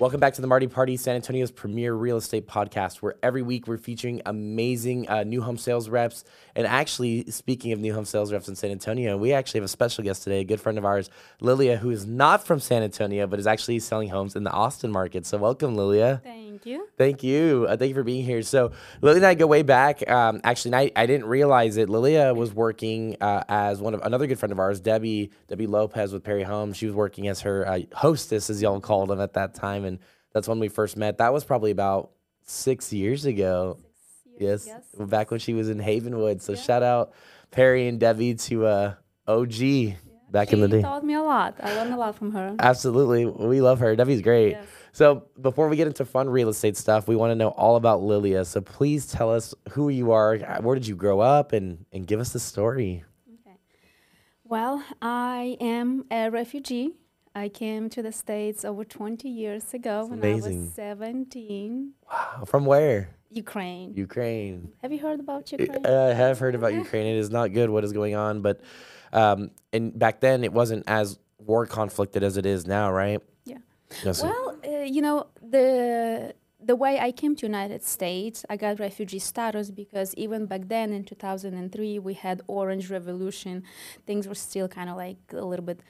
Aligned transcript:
Welcome 0.00 0.18
back 0.18 0.32
to 0.32 0.40
the 0.40 0.46
Marti 0.46 0.66
Party, 0.66 0.96
San 0.96 1.16
Antonio's 1.16 1.50
premier 1.50 1.92
real 1.92 2.16
estate 2.16 2.48
podcast, 2.48 3.02
where 3.02 3.16
every 3.22 3.42
week 3.42 3.66
we're 3.66 3.76
featuring 3.76 4.22
amazing 4.24 5.06
uh, 5.10 5.24
new 5.24 5.42
home 5.42 5.58
sales 5.58 5.90
reps. 5.90 6.24
And 6.56 6.66
actually, 6.66 7.30
speaking 7.30 7.72
of 7.72 7.80
new 7.80 7.92
home 7.92 8.06
sales 8.06 8.32
reps 8.32 8.48
in 8.48 8.56
San 8.56 8.70
Antonio, 8.70 9.18
we 9.18 9.34
actually 9.34 9.58
have 9.58 9.66
a 9.66 9.68
special 9.68 10.02
guest 10.02 10.22
today, 10.22 10.40
a 10.40 10.44
good 10.44 10.58
friend 10.58 10.78
of 10.78 10.86
ours, 10.86 11.10
Liliya, 11.42 11.76
who 11.76 11.90
is 11.90 12.06
not 12.06 12.46
from 12.46 12.60
San 12.60 12.82
Antonio, 12.82 13.26
but 13.26 13.38
is 13.38 13.46
actually 13.46 13.78
selling 13.78 14.08
homes 14.08 14.36
in 14.36 14.42
the 14.42 14.50
Austin 14.50 14.90
market. 14.90 15.26
So, 15.26 15.36
welcome, 15.36 15.76
Liliya. 15.76 16.22
Thank 16.22 16.64
you. 16.64 16.88
Thank 16.96 17.22
you. 17.22 17.66
Uh, 17.68 17.76
thank 17.76 17.90
you 17.90 17.94
for 17.94 18.02
being 18.02 18.24
here. 18.24 18.40
So, 18.40 18.72
Liliya 19.02 19.16
and 19.16 19.26
I 19.26 19.34
go 19.34 19.46
way 19.46 19.62
back. 19.62 20.08
Um, 20.10 20.40
actually, 20.44 20.74
I, 20.74 20.92
I 20.96 21.04
didn't 21.04 21.26
realize 21.26 21.76
it. 21.76 21.90
Liliya 21.90 22.34
was 22.34 22.54
working 22.54 23.18
uh, 23.20 23.44
as 23.50 23.80
one 23.80 23.92
of 23.92 24.00
another 24.02 24.26
good 24.26 24.38
friend 24.38 24.52
of 24.52 24.58
ours, 24.58 24.80
Debbie 24.80 25.30
Debbie 25.48 25.66
Lopez 25.66 26.10
with 26.12 26.24
Perry 26.24 26.42
Homes. 26.42 26.78
She 26.78 26.86
was 26.86 26.94
working 26.94 27.28
as 27.28 27.42
her 27.42 27.68
uh, 27.68 27.80
hostess, 27.94 28.48
as 28.48 28.62
y'all 28.62 28.80
called 28.80 29.10
them 29.10 29.20
at 29.20 29.34
that 29.34 29.54
time, 29.54 29.84
and 29.90 29.98
that's 30.32 30.48
when 30.48 30.58
we 30.58 30.68
first 30.68 30.96
met. 30.96 31.18
That 31.18 31.32
was 31.32 31.44
probably 31.44 31.70
about 31.70 32.10
six 32.42 32.92
years 32.92 33.24
ago. 33.24 33.78
Years, 34.38 34.66
Yes, 34.66 34.84
back 34.98 35.30
when 35.30 35.38
she 35.40 35.52
was 35.52 35.68
in 35.68 35.78
Havenwood. 35.78 36.40
So 36.40 36.54
shout 36.54 36.82
out 36.82 37.12
Perry 37.50 37.88
and 37.88 38.00
Debbie 38.00 38.34
to 38.34 38.66
uh, 38.66 38.94
OG 39.26 39.96
back 40.30 40.52
in 40.52 40.60
the 40.60 40.68
day. 40.68 40.78
She 40.78 40.82
taught 40.82 41.04
me 41.04 41.14
a 41.14 41.22
lot. 41.22 41.56
I 41.60 41.74
learned 41.74 41.92
a 41.92 41.96
lot 41.98 42.14
from 42.16 42.32
her. 42.32 42.56
Absolutely, 42.58 43.26
we 43.26 43.60
love 43.60 43.80
her. 43.80 43.94
Debbie's 43.96 44.22
great. 44.22 44.52
Yes. 44.52 44.66
So 44.92 45.26
before 45.40 45.68
we 45.68 45.76
get 45.76 45.86
into 45.86 46.04
fun 46.04 46.28
real 46.30 46.48
estate 46.48 46.76
stuff, 46.76 47.06
we 47.06 47.16
want 47.16 47.32
to 47.32 47.34
know 47.34 47.48
all 47.48 47.76
about 47.76 48.00
Liliya. 48.00 48.46
So 48.46 48.60
please 48.60 49.06
tell 49.06 49.30
us 49.32 49.54
who 49.70 49.88
you 49.88 50.12
are, 50.12 50.38
where 50.62 50.74
did 50.74 50.86
you 50.86 50.96
grow 50.96 51.20
up, 51.20 51.52
and 51.52 51.84
and 51.92 52.06
give 52.06 52.18
us 52.20 52.32
the 52.32 52.40
story. 52.40 53.04
Well, 54.44 54.82
I 55.00 55.56
am 55.60 56.06
a 56.10 56.28
refugee. 56.28 56.96
I 57.34 57.48
came 57.48 57.88
to 57.90 58.02
the 58.02 58.12
States 58.12 58.64
over 58.64 58.84
20 58.84 59.28
years 59.28 59.72
ago 59.72 60.06
when 60.06 60.24
I 60.24 60.34
was 60.34 60.72
17. 60.74 61.92
Wow, 62.10 62.44
from 62.44 62.66
where? 62.66 63.10
Ukraine. 63.30 63.94
Ukraine. 63.94 64.72
Have 64.82 64.92
you 64.92 64.98
heard 64.98 65.20
about 65.20 65.52
Ukraine? 65.52 65.86
I 65.86 66.12
have 66.12 66.38
heard 66.40 66.56
about 66.56 66.74
Ukraine. 66.74 67.06
It 67.06 67.18
is 67.18 67.30
not 67.30 67.52
good 67.52 67.70
what 67.70 67.84
is 67.84 67.92
going 67.92 68.16
on, 68.16 68.42
but 68.42 68.60
um, 69.12 69.52
and 69.72 69.96
back 69.96 70.20
then 70.20 70.42
it 70.42 70.52
wasn't 70.52 70.84
as 70.88 71.18
war 71.38 71.66
conflicted 71.66 72.24
as 72.24 72.36
it 72.36 72.46
is 72.46 72.66
now, 72.66 72.90
right? 72.92 73.20
yeah. 73.44 73.58
Yes. 74.04 74.22
Well, 74.22 74.58
uh, 74.64 74.78
you 74.80 75.00
know, 75.00 75.26
the 75.42 76.34
the 76.62 76.76
way 76.76 76.98
I 76.98 77.10
came 77.12 77.34
to 77.36 77.46
United 77.46 77.82
States, 77.84 78.44
I 78.50 78.56
got 78.56 78.78
refugee 78.78 79.18
status 79.18 79.70
because 79.70 80.14
even 80.14 80.46
back 80.46 80.62
then 80.66 80.92
in 80.92 81.04
2003 81.04 81.98
we 82.00 82.14
had 82.14 82.42
Orange 82.48 82.90
Revolution. 82.90 83.62
Things 84.06 84.28
were 84.28 84.34
still 84.34 84.68
kind 84.68 84.90
of 84.90 84.96
like 84.96 85.18
a 85.32 85.44
little 85.44 85.64
bit 85.64 85.80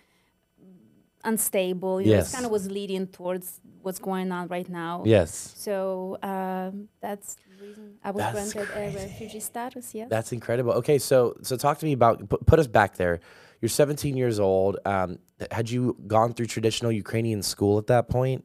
unstable. 1.24 2.00
You 2.00 2.08
know, 2.08 2.16
Yes. 2.18 2.32
it 2.32 2.34
kind 2.36 2.46
of 2.46 2.52
was 2.52 2.70
leading 2.70 3.06
towards 3.06 3.60
what's 3.82 3.98
going 3.98 4.30
on 4.32 4.48
right 4.48 4.68
now. 4.68 5.02
yes. 5.06 5.30
So 5.56 6.18
um, 6.22 6.88
that's 7.00 7.36
the 7.36 7.64
reason 7.66 7.94
I 8.04 8.10
was 8.10 8.22
That's 8.22 8.52
granted 8.52 8.68
a 8.76 8.96
refugee 8.96 9.40
status. 9.40 9.94
Yes. 9.94 10.08
That's 10.10 10.32
incredible. 10.32 10.72
Okay, 10.80 10.98
so 10.98 11.34
so 11.42 11.56
talk 11.56 11.78
to 11.78 11.86
me 11.86 11.92
about 11.92 12.28
put, 12.28 12.44
put 12.46 12.58
us 12.58 12.66
back 12.66 12.96
there. 12.96 13.20
You're 13.60 13.68
17 13.68 14.16
years 14.16 14.40
old. 14.40 14.78
Um, 14.86 15.18
had 15.50 15.70
you 15.70 15.96
gone 16.06 16.32
through 16.34 16.46
traditional 16.46 16.90
Ukrainian 16.92 17.42
school 17.42 17.76
at 17.78 17.86
that 17.88 18.08
point? 18.08 18.44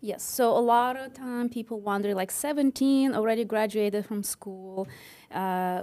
Yes. 0.00 0.22
So 0.22 0.44
a 0.56 0.64
lot 0.74 0.96
of 0.96 1.12
time 1.12 1.48
people 1.50 1.80
wonder, 1.80 2.14
like 2.14 2.30
17, 2.30 3.14
already 3.14 3.44
graduated 3.44 4.06
from 4.06 4.22
school. 4.22 4.88
Uh, 5.30 5.82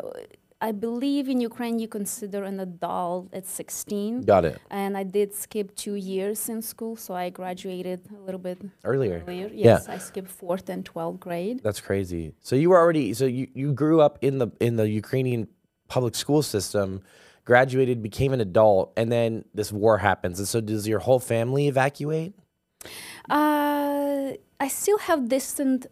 I 0.64 0.72
believe 0.72 1.28
in 1.28 1.42
Ukraine 1.42 1.78
you 1.78 1.90
consider 1.90 2.46
an 2.46 2.58
adult 2.62 3.34
at 3.34 3.46
16. 3.46 4.22
Got 4.22 4.46
it. 4.46 4.62
And 4.72 4.96
I 4.96 5.04
did 5.04 5.34
skip 5.34 5.76
two 5.76 5.96
years 5.96 6.48
in 6.48 6.62
school, 6.62 6.96
so 6.96 7.14
I 7.14 7.30
graduated 7.32 8.00
a 8.18 8.22
little 8.22 8.40
bit 8.40 8.60
Earlier. 8.86 9.26
earlier. 9.28 9.50
Yeah. 9.54 9.66
Yes, 9.72 9.90
I 9.90 9.98
skipped 9.98 10.30
fourth 10.30 10.70
and 10.70 10.86
12th 10.86 11.20
grade. 11.20 11.60
That's 11.62 11.82
crazy. 11.82 12.34
So 12.40 12.56
you 12.56 12.70
were 12.70 12.80
already 12.80 13.14
so 13.14 13.26
you, 13.26 13.50
you 13.54 13.74
grew 13.74 14.00
up 14.00 14.20
in 14.22 14.38
the 14.38 14.48
in 14.62 14.78
the 14.78 14.88
Ukrainian 14.88 15.50
public 15.90 16.16
school 16.16 16.42
system, 16.42 17.02
graduated, 17.44 18.02
became 18.02 18.32
an 18.32 18.40
adult, 18.40 18.94
and 18.96 19.12
then 19.12 19.44
this 19.54 19.70
war 19.70 19.98
happens. 19.98 20.40
And 20.40 20.48
so 20.48 20.62
does 20.62 20.88
your 20.88 21.00
whole 21.00 21.20
family 21.20 21.68
evacuate? 21.68 22.32
Uh, 23.30 24.32
I 24.66 24.68
still 24.70 25.00
have 25.10 25.28
distant 25.28 25.88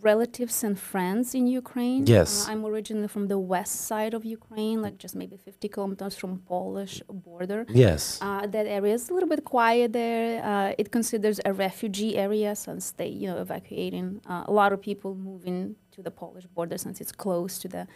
relatives 0.00 0.64
and 0.64 0.78
friends 0.78 1.34
in 1.34 1.46
Ukraine. 1.46 2.06
Yes. 2.06 2.30
Uh, 2.48 2.52
I'm 2.52 2.64
originally 2.64 3.08
from 3.08 3.28
the 3.28 3.38
west 3.38 3.82
side 3.86 4.14
of 4.14 4.24
Ukraine, 4.24 4.82
like 4.82 4.98
just 4.98 5.14
maybe 5.14 5.36
50 5.36 5.68
kilometers 5.68 6.16
from 6.16 6.38
Polish 6.38 7.02
border. 7.08 7.66
Yes. 7.68 8.18
Uh, 8.20 8.46
that 8.46 8.66
area 8.66 8.94
is 8.94 9.10
a 9.10 9.14
little 9.14 9.28
bit 9.28 9.44
quiet 9.44 9.92
there. 9.92 10.44
Uh, 10.44 10.74
it 10.78 10.90
considers 10.90 11.40
a 11.44 11.52
refugee 11.52 12.16
area 12.16 12.54
since 12.56 12.92
they, 12.92 13.08
you 13.08 13.28
know, 13.28 13.38
evacuating. 13.38 14.20
Uh, 14.28 14.44
a 14.46 14.52
lot 14.52 14.72
of 14.72 14.80
people 14.80 15.14
moving 15.14 15.76
to 15.92 16.02
the 16.02 16.10
Polish 16.10 16.46
border 16.46 16.78
since 16.78 17.00
it's 17.00 17.12
close 17.12 17.58
to 17.58 17.68
the 17.68 17.86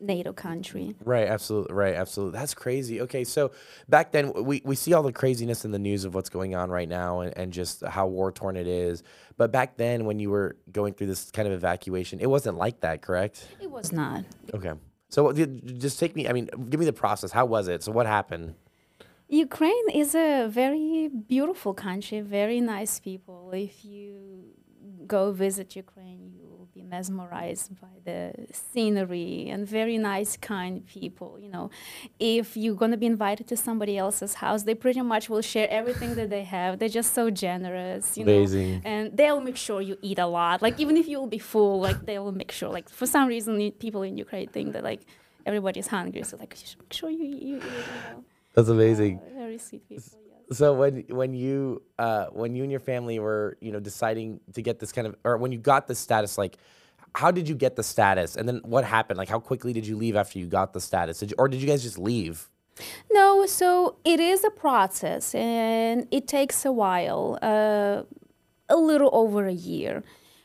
NATO 0.00 0.32
country. 0.32 0.94
Right, 1.04 1.28
absolutely. 1.28 1.74
Right, 1.74 1.94
absolutely. 1.94 2.38
That's 2.38 2.54
crazy. 2.54 3.00
Okay, 3.02 3.24
so 3.24 3.52
back 3.88 4.12
then 4.12 4.32
we, 4.32 4.62
we 4.64 4.76
see 4.76 4.92
all 4.92 5.02
the 5.02 5.12
craziness 5.12 5.64
in 5.64 5.70
the 5.70 5.78
news 5.78 6.04
of 6.04 6.14
what's 6.14 6.28
going 6.28 6.54
on 6.54 6.70
right 6.70 6.88
now 6.88 7.20
and, 7.20 7.36
and 7.36 7.52
just 7.52 7.84
how 7.84 8.06
war 8.06 8.32
torn 8.32 8.56
it 8.56 8.66
is. 8.66 9.02
But 9.36 9.52
back 9.52 9.76
then 9.76 10.04
when 10.04 10.18
you 10.18 10.30
were 10.30 10.56
going 10.72 10.94
through 10.94 11.08
this 11.08 11.30
kind 11.30 11.48
of 11.48 11.54
evacuation, 11.54 12.20
it 12.20 12.28
wasn't 12.28 12.56
like 12.56 12.80
that, 12.80 13.02
correct? 13.02 13.46
It 13.60 13.70
was 13.70 13.92
not. 13.92 14.24
Okay. 14.54 14.72
So 15.08 15.30
uh, 15.30 15.32
just 15.32 15.98
take 15.98 16.16
me, 16.16 16.28
I 16.28 16.32
mean, 16.32 16.48
give 16.68 16.80
me 16.80 16.86
the 16.86 16.92
process. 16.92 17.32
How 17.32 17.46
was 17.46 17.68
it? 17.68 17.82
So 17.82 17.92
what 17.92 18.06
happened? 18.06 18.54
Ukraine 19.28 19.90
is 19.92 20.14
a 20.14 20.46
very 20.48 21.08
beautiful 21.08 21.74
country, 21.74 22.20
very 22.20 22.60
nice 22.60 23.00
people. 23.00 23.50
If 23.52 23.84
you 23.84 24.54
go 25.06 25.32
visit 25.32 25.74
Ukraine, 25.74 26.32
you 26.32 26.35
will 26.35 26.35
be 26.35 26.35
mesmerized 26.88 27.80
by 27.80 27.94
the 28.04 28.46
scenery 28.52 29.48
and 29.48 29.66
very 29.66 29.98
nice, 29.98 30.36
kind 30.36 30.86
people. 30.86 31.38
You 31.40 31.50
know, 31.50 31.70
if 32.18 32.56
you're 32.56 32.74
gonna 32.74 32.96
be 32.96 33.06
invited 33.06 33.46
to 33.48 33.56
somebody 33.56 33.98
else's 33.98 34.34
house, 34.34 34.62
they 34.64 34.74
pretty 34.74 35.02
much 35.02 35.28
will 35.28 35.42
share 35.42 35.68
everything 35.70 36.14
that 36.14 36.30
they 36.30 36.44
have. 36.44 36.78
They're 36.78 36.88
just 36.88 37.14
so 37.14 37.30
generous. 37.30 38.16
You 38.16 38.24
Amazing. 38.24 38.72
know, 38.74 38.80
and 38.84 39.16
they'll 39.16 39.40
make 39.40 39.56
sure 39.56 39.80
you 39.80 39.96
eat 40.02 40.18
a 40.18 40.26
lot. 40.26 40.62
Like 40.62 40.78
even 40.80 40.96
if 40.96 41.08
you'll 41.08 41.26
be 41.26 41.38
full, 41.38 41.80
like 41.80 42.06
they 42.06 42.18
will 42.18 42.32
make 42.32 42.52
sure. 42.52 42.70
Like 42.70 42.88
for 42.88 43.06
some 43.06 43.28
reason, 43.28 43.70
people 43.72 44.02
in 44.02 44.16
Ukraine 44.16 44.48
think 44.48 44.72
that 44.74 44.84
like 44.84 45.02
everybody's 45.44 45.88
hungry, 45.88 46.22
so 46.22 46.36
like 46.36 46.54
you 46.60 46.66
should 46.66 46.80
make 46.80 46.92
sure 46.92 47.10
you 47.10 47.24
eat. 47.24 47.42
You, 47.42 47.54
you 47.56 47.60
know. 47.60 48.24
That's 48.54 48.68
amazing. 48.68 49.20
Uh, 49.20 49.38
very 49.38 49.58
sweet 49.58 49.88
people. 49.88 50.04
So 50.52 50.74
when 50.74 51.04
when 51.08 51.34
you 51.34 51.82
uh, 51.98 52.26
when 52.26 52.54
you 52.54 52.62
and 52.62 52.70
your 52.70 52.80
family 52.80 53.18
were 53.18 53.58
you 53.60 53.72
know 53.72 53.80
deciding 53.80 54.40
to 54.54 54.62
get 54.62 54.78
this 54.78 54.92
kind 54.92 55.06
of 55.06 55.16
or 55.24 55.36
when 55.38 55.50
you 55.52 55.58
got 55.58 55.88
the 55.88 55.94
status 55.94 56.38
like 56.38 56.56
how 57.22 57.30
did 57.30 57.48
you 57.50 57.54
get 57.64 57.72
the 57.76 57.82
status 57.82 58.36
and 58.36 58.44
then 58.48 58.58
what 58.64 58.84
happened 58.84 59.16
like 59.18 59.28
how 59.34 59.40
quickly 59.50 59.72
did 59.72 59.86
you 59.90 59.96
leave 59.96 60.16
after 60.22 60.38
you 60.38 60.46
got 60.46 60.68
the 60.76 60.80
status 60.80 61.18
did 61.20 61.30
you, 61.30 61.36
or 61.38 61.46
did 61.48 61.60
you 61.62 61.66
guys 61.72 61.82
just 61.82 61.98
leave 61.98 62.36
No, 63.20 63.46
so 63.46 63.68
it 64.12 64.20
is 64.32 64.40
a 64.44 64.50
process 64.66 65.34
and 65.34 66.06
it 66.10 66.24
takes 66.28 66.56
a 66.72 66.72
while, 66.82 67.38
uh, 67.40 67.96
a 68.68 68.76
little 68.90 69.08
over 69.22 69.40
a 69.56 69.58
year. 69.72 69.94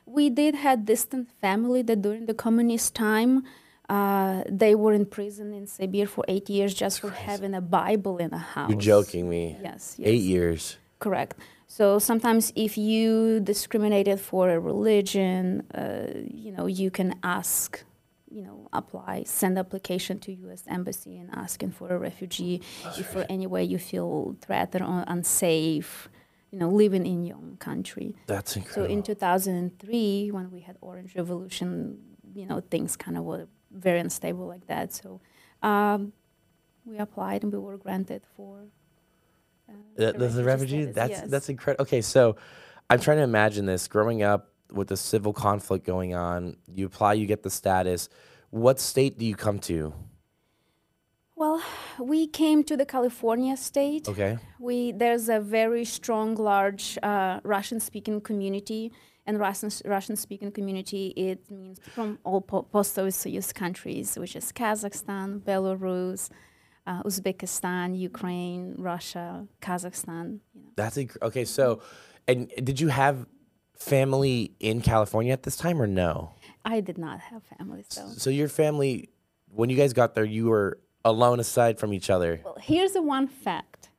We 0.06 0.26
did 0.42 0.54
have 0.66 0.78
distant 0.94 1.26
family 1.44 1.82
that 1.90 2.00
during 2.06 2.26
the 2.32 2.38
communist 2.46 2.96
time, 2.96 3.44
uh, 3.90 4.44
they 4.62 4.74
were 4.76 4.94
in 5.00 5.06
prison 5.18 5.48
in 5.60 5.64
Sibir 5.76 6.08
for 6.16 6.24
eight 6.34 6.48
years 6.50 6.72
just 6.84 6.96
for 7.02 7.12
having 7.30 7.54
a 7.54 7.64
Bible 7.82 8.16
in 8.26 8.32
a 8.42 8.44
house. 8.56 8.70
you're 8.70 8.80
joking 8.96 9.24
me 9.34 9.44
Yes, 9.62 9.82
yes. 10.00 10.08
eight 10.12 10.26
years 10.36 10.62
Correct. 11.06 11.34
So 11.72 12.00
sometimes 12.00 12.52
if 12.54 12.78
you 12.78 13.40
discriminated 13.40 14.20
for 14.20 14.50
a 14.50 14.60
religion, 14.60 15.62
uh, 15.74 16.08
you 16.30 16.52
know, 16.52 16.66
you 16.66 16.92
can 16.92 17.16
ask, 17.24 17.86
you 18.30 18.44
know, 18.44 18.68
apply, 18.74 19.24
send 19.26 19.58
application 19.58 20.20
to 20.20 20.34
U.S. 20.48 20.64
Embassy 20.68 21.18
and 21.18 21.30
asking 21.34 21.72
for 21.72 21.88
a 21.96 21.98
refugee 21.98 22.62
if 23.00 23.06
for 23.08 23.26
any 23.30 23.48
way 23.48 23.64
you 23.64 23.78
feel 23.78 24.36
threatened 24.42 24.84
or 24.84 25.06
unsafe, 25.08 26.10
you 26.52 26.60
know, 26.60 26.68
living 26.68 27.06
in 27.06 27.24
your 27.24 27.38
own 27.38 27.56
country. 27.56 28.18
that's 28.28 28.58
incredible. 28.58 28.90
So 28.90 28.94
in 28.94 29.02
2003, 29.02 30.30
when 30.32 30.52
we 30.52 30.60
had 30.60 30.76
Orange 30.82 31.16
Revolution, 31.16 32.00
you 32.36 32.48
know, 32.48 32.60
things 32.60 32.98
kind 32.98 33.16
of 33.16 33.24
were 33.24 33.48
very 33.72 34.02
unstable 34.02 34.46
like 34.46 34.68
that. 34.68 34.92
So 34.92 35.22
um, 35.64 36.12
we 36.84 36.98
applied 36.98 37.44
and 37.44 37.54
we 37.54 37.60
were 37.60 37.78
granted 37.78 38.24
for. 38.36 38.66
The, 39.96 40.14
the, 40.14 40.28
the 40.28 40.44
refugee 40.44 40.84
status, 40.84 40.96
that's 40.96 41.12
yes. 41.12 41.30
that's 41.30 41.50
incredible 41.50 41.84
okay 41.84 42.02
so 42.02 42.38
i'm 42.90 43.00
trying 43.00 43.18
to 43.18 43.24
imagine 43.24 43.66
this 43.66 43.88
growing 43.88 44.24
up 44.24 44.52
with 44.72 44.88
the 44.88 44.98
civil 44.98 45.34
conflict 45.34 45.86
going 45.86 46.16
on 46.16 46.56
you 46.74 46.86
apply 46.86 47.14
you 47.14 47.26
get 47.26 47.44
the 47.44 47.50
status 47.50 48.10
what 48.52 48.80
state 48.80 49.18
do 49.20 49.26
you 49.26 49.36
come 49.36 49.60
to 49.60 49.94
Well, 51.36 51.62
we 52.00 52.28
came 52.28 52.64
to 52.66 52.78
the 52.78 52.86
California 52.86 53.56
state. 53.58 54.08
okay 54.08 54.38
We 54.60 54.92
there's 54.92 55.28
a 55.30 55.40
very 55.40 55.86
strong, 55.86 56.36
large 56.36 56.98
uh, 57.02 57.40
Russian-speaking 57.44 58.22
community, 58.22 58.92
and 59.26 59.40
Russian 59.40 59.72
Russian-speaking 59.86 60.52
community 60.52 61.06
it 61.16 61.50
means 61.50 61.80
from 61.96 62.20
all 62.24 62.42
po- 62.42 62.64
post-Soviet 62.64 63.54
countries, 63.56 64.08
which 64.22 64.36
is 64.36 64.52
Kazakhstan, 64.52 65.40
Belarus, 65.50 66.30
uh, 66.88 67.04
Uzbekistan, 67.04 67.98
Ukraine, 67.98 68.76
Russia, 68.78 69.48
Kazakhstan. 69.62 70.40
You 70.54 70.62
know. 70.64 70.72
That's 70.76 70.98
inc- 70.98 71.18
okay. 71.22 71.46
So, 71.46 71.82
And 72.28 72.52
did 72.64 72.80
you 72.80 72.90
have 72.90 73.26
family 73.76 74.54
in 74.60 74.82
California 74.82 75.34
at 75.34 75.44
this 75.44 75.56
time 75.56 75.82
or 75.82 75.88
no? 75.88 76.32
I 76.64 76.82
did 76.82 76.98
not 76.98 77.20
have 77.20 77.44
family, 77.58 77.84
so. 77.90 78.08
So 78.18 78.30
your 78.30 78.48
family, 78.48 79.10
when 79.50 79.70
you 79.70 79.78
guys 79.78 79.94
got 79.94 80.14
there, 80.14 80.24
you 80.24 80.48
were 80.48 80.80
alone 81.04 81.40
aside 81.40 81.80
from 81.80 81.94
each 81.94 82.10
other. 82.10 82.42
Well, 82.44 82.58
here's 82.62 82.94
the 82.94 83.02
one 83.02 83.28
fact. 83.28 83.90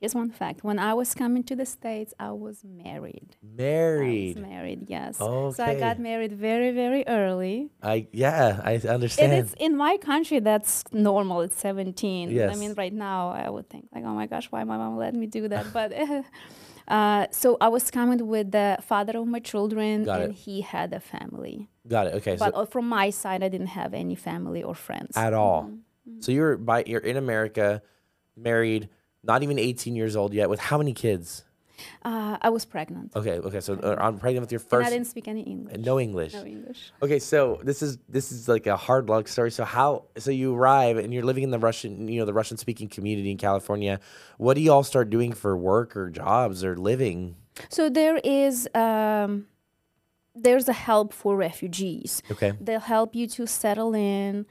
Here's 0.00 0.14
one 0.14 0.30
fact. 0.30 0.62
When 0.62 0.78
I 0.78 0.94
was 0.94 1.12
coming 1.12 1.42
to 1.44 1.56
the 1.56 1.66
States, 1.66 2.14
I 2.20 2.30
was 2.30 2.62
married. 2.64 3.34
Married. 3.42 4.36
was 4.36 4.46
married, 4.46 4.84
yes. 4.86 5.20
Okay. 5.20 5.56
So 5.56 5.64
I 5.64 5.74
got 5.74 5.98
married 5.98 6.32
very, 6.32 6.70
very 6.70 7.04
early. 7.08 7.70
I 7.82 8.06
yeah, 8.12 8.60
I 8.62 8.74
understand. 8.76 9.32
And 9.32 9.44
it's 9.44 9.54
in 9.58 9.76
my 9.76 9.96
country 9.96 10.38
that's 10.38 10.84
normal. 10.92 11.40
It's 11.40 11.58
17. 11.58 12.30
Yes. 12.30 12.54
I 12.54 12.60
mean, 12.60 12.74
right 12.74 12.92
now 12.92 13.30
I 13.30 13.50
would 13.50 13.68
think 13.68 13.88
like, 13.92 14.04
oh 14.04 14.14
my 14.14 14.26
gosh, 14.26 14.46
why 14.52 14.62
my 14.62 14.76
mom 14.76 14.98
let 14.98 15.14
me 15.14 15.26
do 15.26 15.48
that? 15.48 15.66
But 15.72 15.92
uh, 16.88 17.26
so 17.32 17.56
I 17.60 17.66
was 17.66 17.90
coming 17.90 18.24
with 18.28 18.52
the 18.52 18.78
father 18.80 19.18
of 19.18 19.26
my 19.26 19.40
children, 19.40 20.04
Got 20.04 20.20
and 20.20 20.32
it. 20.32 20.36
he 20.36 20.60
had 20.60 20.92
a 20.92 21.00
family. 21.00 21.68
Got 21.88 22.06
it. 22.06 22.14
Okay. 22.14 22.36
But 22.38 22.54
so 22.54 22.60
uh, 22.60 22.66
from 22.66 22.88
my 22.88 23.10
side, 23.10 23.42
I 23.42 23.48
didn't 23.48 23.74
have 23.80 23.94
any 23.94 24.14
family 24.14 24.62
or 24.62 24.76
friends. 24.76 25.16
at 25.16 25.34
all. 25.34 25.64
Mm-hmm. 25.64 26.20
So 26.20 26.30
you're 26.30 26.56
by 26.56 26.84
you're 26.86 27.00
in 27.00 27.16
America, 27.16 27.82
married, 28.36 28.88
not 29.22 29.42
even 29.42 29.58
18 29.58 29.96
years 29.96 30.16
old 30.16 30.32
yet, 30.32 30.48
with 30.48 30.60
how 30.60 30.78
many 30.78 30.92
kids? 30.92 31.44
Uh, 32.02 32.36
I 32.40 32.48
was 32.50 32.64
pregnant. 32.64 33.12
Okay. 33.14 33.38
Okay. 33.38 33.60
So 33.60 33.74
uh, 33.74 33.96
I'm 33.98 34.18
pregnant 34.18 34.42
with 34.42 34.52
your 34.52 34.60
first. 34.60 34.86
And 34.86 34.86
I 34.86 34.90
didn't 34.90 35.06
speak 35.06 35.28
any 35.28 35.42
English. 35.42 35.76
No 35.78 36.00
English. 36.00 36.34
No 36.34 36.44
English. 36.44 36.92
Okay, 37.02 37.18
so 37.18 37.60
this 37.62 37.82
is 37.82 37.98
this 38.08 38.32
is 38.32 38.48
like 38.48 38.66
a 38.66 38.76
hard 38.76 39.08
luck 39.08 39.28
story. 39.28 39.50
So 39.50 39.64
how 39.64 40.04
so 40.16 40.30
you 40.30 40.54
arrive 40.54 40.96
and 40.96 41.12
you're 41.12 41.24
living 41.24 41.44
in 41.44 41.50
the 41.50 41.58
Russian, 41.58 42.08
you 42.08 42.18
know, 42.20 42.26
the 42.26 42.32
Russian 42.32 42.56
speaking 42.56 42.88
community 42.88 43.30
in 43.30 43.38
California. 43.38 44.00
What 44.38 44.54
do 44.54 44.60
you 44.60 44.72
all 44.72 44.84
start 44.84 45.10
doing 45.10 45.32
for 45.32 45.56
work 45.56 45.96
or 45.96 46.10
jobs 46.10 46.64
or 46.64 46.76
living? 46.76 47.36
So 47.68 47.88
there 47.88 48.16
is 48.24 48.68
um, 48.74 49.46
there's 50.34 50.68
a 50.68 50.72
help 50.72 51.12
for 51.12 51.36
refugees. 51.36 52.22
Okay. 52.30 52.52
They'll 52.60 52.80
help 52.80 53.14
you 53.14 53.26
to 53.28 53.46
settle 53.46 53.94
in. 53.94 54.46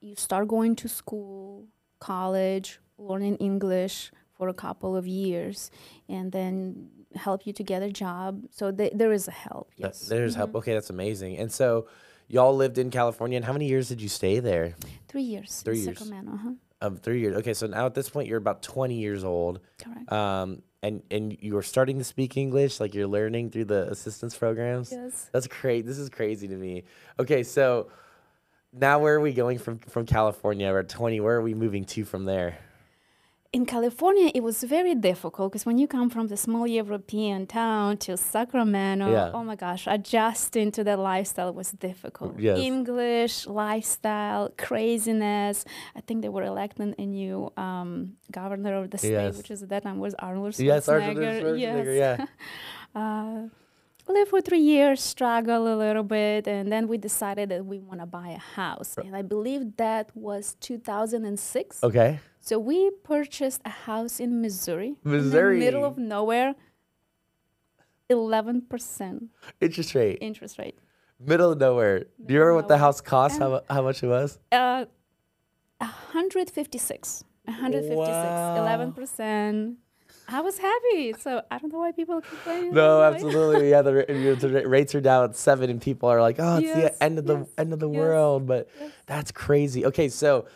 You 0.00 0.14
start 0.16 0.48
going 0.48 0.76
to 0.76 0.88
school, 0.88 1.66
college, 1.98 2.78
learning 2.98 3.36
English 3.36 4.10
for 4.36 4.48
a 4.48 4.54
couple 4.54 4.96
of 4.96 5.06
years, 5.06 5.70
and 6.08 6.30
then 6.32 6.88
help 7.14 7.46
you 7.46 7.52
to 7.54 7.62
get 7.64 7.82
a 7.82 7.90
job. 7.90 8.44
So 8.50 8.70
th- 8.70 8.92
there 8.94 9.12
is 9.12 9.26
a 9.28 9.32
help. 9.32 9.70
That- 9.78 9.88
Yes, 9.88 10.06
There's 10.08 10.34
help. 10.34 10.54
Okay, 10.56 10.74
that's 10.74 10.90
amazing. 10.90 11.38
And 11.38 11.50
so 11.50 11.86
y'all 12.28 12.54
lived 12.54 12.78
in 12.78 12.90
California 12.90 13.36
and 13.36 13.44
how 13.44 13.52
many 13.52 13.66
years 13.66 13.88
did 13.88 14.00
you 14.00 14.08
stay 14.08 14.38
there? 14.40 14.74
three 15.08 15.22
years. 15.22 15.62
Three 15.62 15.78
years. 15.78 15.98
Sacramento. 15.98 16.32
Uh-huh. 16.32 16.50
Um 16.80 16.96
3 16.96 17.18
years. 17.18 17.36
Okay, 17.38 17.54
so 17.54 17.66
now 17.66 17.86
at 17.86 17.94
this 17.94 18.08
point 18.08 18.28
you're 18.28 18.38
about 18.38 18.62
20 18.62 18.94
years 18.94 19.24
old. 19.24 19.58
Correct. 19.82 20.12
Um 20.12 20.62
and 20.82 21.02
and 21.10 21.36
you 21.40 21.56
are 21.56 21.62
starting 21.62 21.98
to 21.98 22.04
speak 22.04 22.36
English 22.36 22.78
like 22.78 22.94
you're 22.94 23.08
learning 23.08 23.50
through 23.50 23.64
the 23.64 23.90
assistance 23.90 24.36
programs. 24.36 24.92
yes. 24.92 25.28
That's 25.32 25.48
great. 25.48 25.86
This 25.86 25.98
is 25.98 26.08
crazy 26.08 26.46
to 26.46 26.54
me. 26.54 26.84
Okay, 27.18 27.42
so 27.42 27.88
now 28.72 29.00
where 29.00 29.14
are 29.16 29.20
we 29.20 29.32
going 29.32 29.58
from 29.58 29.78
from 29.78 30.06
California? 30.06 30.70
We're 30.70 30.80
at 30.80 30.88
20. 30.88 31.18
Where 31.20 31.36
are 31.36 31.42
we 31.42 31.54
moving 31.54 31.84
to 31.86 32.04
from 32.04 32.26
there? 32.26 32.58
In 33.50 33.64
California, 33.64 34.30
it 34.34 34.42
was 34.42 34.62
very 34.62 34.94
difficult 34.94 35.52
because 35.52 35.64
when 35.64 35.78
you 35.78 35.86
come 35.88 36.10
from 36.10 36.26
the 36.26 36.36
small 36.36 36.66
European 36.66 37.46
town 37.46 37.96
to 37.96 38.14
Sacramento, 38.18 39.10
Yeah. 39.10 39.30
oh 39.32 39.42
my 39.42 39.56
gosh, 39.56 39.86
adjusting 39.86 40.70
to 40.72 40.84
that 40.84 40.98
lifestyle 40.98 41.54
was 41.54 41.72
difficult. 41.72 42.38
Yes. 42.38 42.58
English, 42.58 43.46
lifestyle, 43.46 44.50
craziness. 44.58 45.64
I 45.96 46.02
think 46.02 46.20
they 46.20 46.28
were 46.28 46.42
electing 46.42 46.94
a 46.98 47.06
new 47.06 47.50
um, 47.56 48.16
governor 48.30 48.74
of 48.82 48.90
the 48.90 48.98
state, 48.98 49.12
Yes. 49.12 49.38
which 49.38 49.50
is 49.50 49.62
at 49.62 49.70
that 49.70 49.82
time 49.82 49.98
was 49.98 50.14
Arnold 50.18 50.52
Schwarzenegger. 50.52 50.64
Yes, 50.66 50.88
Arnold 50.88 51.16
Schwarzenegger, 51.16 51.58
Yes. 51.98 52.18
yeah. 52.20 52.26
Uh, 52.94 53.48
we 54.06 54.14
lived 54.14 54.30
for 54.30 54.40
three 54.40 54.60
years, 54.60 55.02
struggle 55.02 55.72
a 55.72 55.76
little 55.76 56.02
bit, 56.02 56.46
and 56.48 56.72
then 56.72 56.88
we 56.88 56.96
decided 56.98 57.50
that 57.50 57.64
we 57.64 57.78
want 57.78 58.00
to 58.00 58.06
buy 58.06 58.28
a 58.28 58.38
house. 58.38 58.96
And 58.96 59.14
I 59.14 59.20
believe 59.22 59.76
that 59.76 60.10
was 60.14 60.56
2006. 60.60 61.84
Okay. 61.84 62.18
So 62.48 62.58
we 62.58 62.90
purchased 63.04 63.60
a 63.66 63.68
house 63.68 64.20
in 64.20 64.40
Missouri, 64.40 64.96
Missouri. 65.04 65.56
in 65.56 65.60
the 65.60 65.66
middle 65.66 65.84
of 65.84 65.98
nowhere. 65.98 66.54
Eleven 68.08 68.62
percent 68.62 69.24
Interest 69.60 69.94
rate. 69.94 70.16
interest 70.22 70.58
rate. 70.58 70.78
Middle 71.20 71.52
of 71.52 71.58
nowhere. 71.58 72.06
Do 72.24 72.32
you 72.32 72.40
remember 72.40 72.54
what 72.54 72.68
the 72.68 72.78
house 72.78 73.02
cost? 73.02 73.38
How, 73.38 73.60
how 73.68 73.82
much 73.82 74.02
it 74.02 74.06
was? 74.06 74.38
Uh, 74.50 74.86
hundred 75.82 76.48
fifty-six. 76.48 77.22
hundred 77.46 77.82
fifty-six. 77.82 78.08
Wow. 78.08 78.56
Eleven 78.62 78.94
percent. 78.94 79.76
I 80.26 80.40
was 80.40 80.56
happy. 80.56 81.12
So 81.20 81.42
I 81.50 81.58
don't 81.58 81.70
know 81.70 81.80
why 81.80 81.92
people 81.92 82.22
complain. 82.22 82.72
No, 82.72 83.02
absolutely. 83.02 83.68
Yeah, 83.68 83.82
the, 83.82 83.92
the 84.40 84.66
rates 84.66 84.94
are 84.94 85.02
down 85.02 85.24
at 85.24 85.36
seven, 85.36 85.68
and 85.68 85.82
people 85.82 86.08
are 86.08 86.22
like, 86.22 86.36
"Oh, 86.38 86.56
it's 86.56 86.66
Yes, 86.66 86.96
the 86.96 87.04
end 87.04 87.18
of 87.18 87.26
the 87.26 87.46
end 87.58 87.74
of 87.74 87.78
the 87.78 87.90
yes, 87.90 87.98
world." 87.98 88.46
But 88.46 88.70
yes. 88.80 88.90
that's 89.04 89.32
crazy. 89.32 89.84
Okay, 89.84 90.08
so 90.08 90.46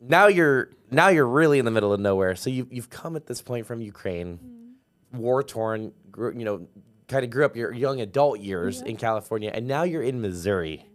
now 0.00 0.26
you're 0.26 0.70
now 0.90 1.08
you're 1.08 1.26
really 1.26 1.58
in 1.58 1.64
the 1.64 1.70
middle 1.70 1.92
of 1.92 2.00
nowhere. 2.00 2.36
So 2.36 2.50
you 2.50 2.66
you've 2.70 2.90
come 2.90 3.16
at 3.16 3.26
this 3.26 3.42
point 3.42 3.66
from 3.66 3.80
Ukraine, 3.80 4.38
Mm-hmm. 4.38 5.18
war 5.18 5.42
torn. 5.42 5.92
You 6.16 6.44
know, 6.44 6.66
kind 7.08 7.24
of 7.24 7.30
grew 7.30 7.44
up 7.44 7.56
your 7.56 7.72
young 7.72 8.00
adult 8.00 8.40
years 8.40 8.82
in 8.82 8.96
California, 8.96 9.50
and 9.54 9.66
now 9.66 9.82
you're 9.84 10.02
in 10.02 10.20
Missouri. 10.20 10.86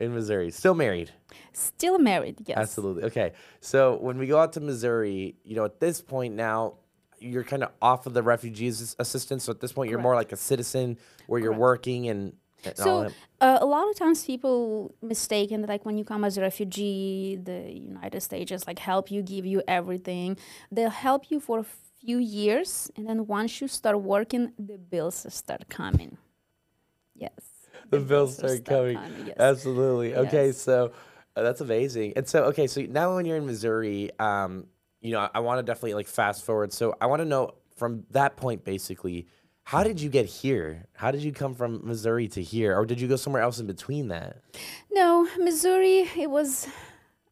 In 0.00 0.14
Missouri, 0.14 0.50
still 0.50 0.74
married. 0.74 1.12
Still 1.52 1.98
married. 1.98 2.38
Yes. 2.46 2.58
Absolutely. 2.58 3.04
Okay. 3.04 3.32
So 3.60 3.96
when 3.98 4.18
we 4.18 4.26
go 4.26 4.40
out 4.40 4.54
to 4.54 4.60
Missouri, 4.60 5.36
you 5.44 5.54
know, 5.54 5.64
at 5.64 5.78
this 5.78 6.00
point 6.00 6.34
now, 6.34 6.78
you're 7.20 7.44
kind 7.44 7.62
of 7.62 7.70
off 7.80 8.06
of 8.06 8.12
the 8.14 8.22
refugees 8.22 8.96
assistance. 8.98 9.44
So 9.44 9.52
at 9.52 9.60
this 9.60 9.72
point, 9.72 9.90
you're 9.90 10.00
more 10.00 10.16
like 10.16 10.32
a 10.32 10.36
citizen 10.36 10.98
where 11.28 11.40
you're 11.40 11.52
working 11.52 12.08
and. 12.08 12.32
So 12.74 13.10
uh, 13.40 13.58
a 13.60 13.66
lot 13.66 13.88
of 13.90 13.96
times 13.96 14.24
people 14.24 14.94
mistaken 15.02 15.62
that 15.62 15.68
like 15.68 15.84
when 15.84 15.98
you 15.98 16.04
come 16.04 16.24
as 16.24 16.38
a 16.38 16.40
refugee, 16.40 17.38
the 17.42 17.72
United 17.72 18.20
States 18.20 18.48
just 18.48 18.66
like 18.66 18.78
help 18.78 19.10
you, 19.10 19.22
give 19.22 19.44
you 19.46 19.62
everything. 19.66 20.36
They'll 20.70 20.90
help 20.90 21.30
you 21.30 21.40
for 21.40 21.60
a 21.60 21.66
few 22.00 22.18
years, 22.18 22.90
and 22.96 23.08
then 23.08 23.26
once 23.26 23.60
you 23.60 23.68
start 23.68 24.00
working, 24.00 24.52
the 24.58 24.78
bills 24.78 25.26
start 25.28 25.68
coming. 25.68 26.18
Yes. 27.14 27.32
the 27.90 28.00
bills 28.00 28.40
will 28.40 28.48
start 28.48 28.64
coming. 28.64 28.98
yes. 29.26 29.36
Absolutely. 29.38 30.14
Okay. 30.14 30.52
So 30.52 30.92
uh, 31.36 31.42
that's 31.42 31.60
amazing. 31.60 32.14
And 32.16 32.28
so, 32.28 32.44
okay. 32.44 32.66
So 32.66 32.82
now 32.82 33.14
when 33.14 33.26
you're 33.26 33.36
in 33.36 33.46
Missouri, 33.46 34.10
um, 34.18 34.66
you 35.00 35.12
know, 35.12 35.20
I, 35.20 35.30
I 35.34 35.40
want 35.40 35.58
to 35.58 35.62
definitely 35.62 35.94
like 35.94 36.08
fast 36.08 36.44
forward. 36.44 36.72
So 36.72 36.94
I 37.00 37.06
want 37.06 37.20
to 37.20 37.26
know 37.26 37.54
from 37.76 38.04
that 38.10 38.36
point, 38.36 38.64
basically, 38.64 39.26
how 39.64 39.82
did 39.84 40.00
you 40.00 40.10
get 40.10 40.26
here? 40.26 40.86
How 40.94 41.10
did 41.10 41.22
you 41.22 41.32
come 41.32 41.54
from 41.54 41.80
Missouri 41.84 42.28
to 42.28 42.42
here? 42.42 42.76
Or 42.78 42.84
did 42.84 43.00
you 43.00 43.08
go 43.08 43.16
somewhere 43.16 43.42
else 43.42 43.58
in 43.58 43.66
between 43.66 44.08
that? 44.08 44.38
No, 44.90 45.28
Missouri, 45.38 46.08
it 46.16 46.30
was 46.30 46.66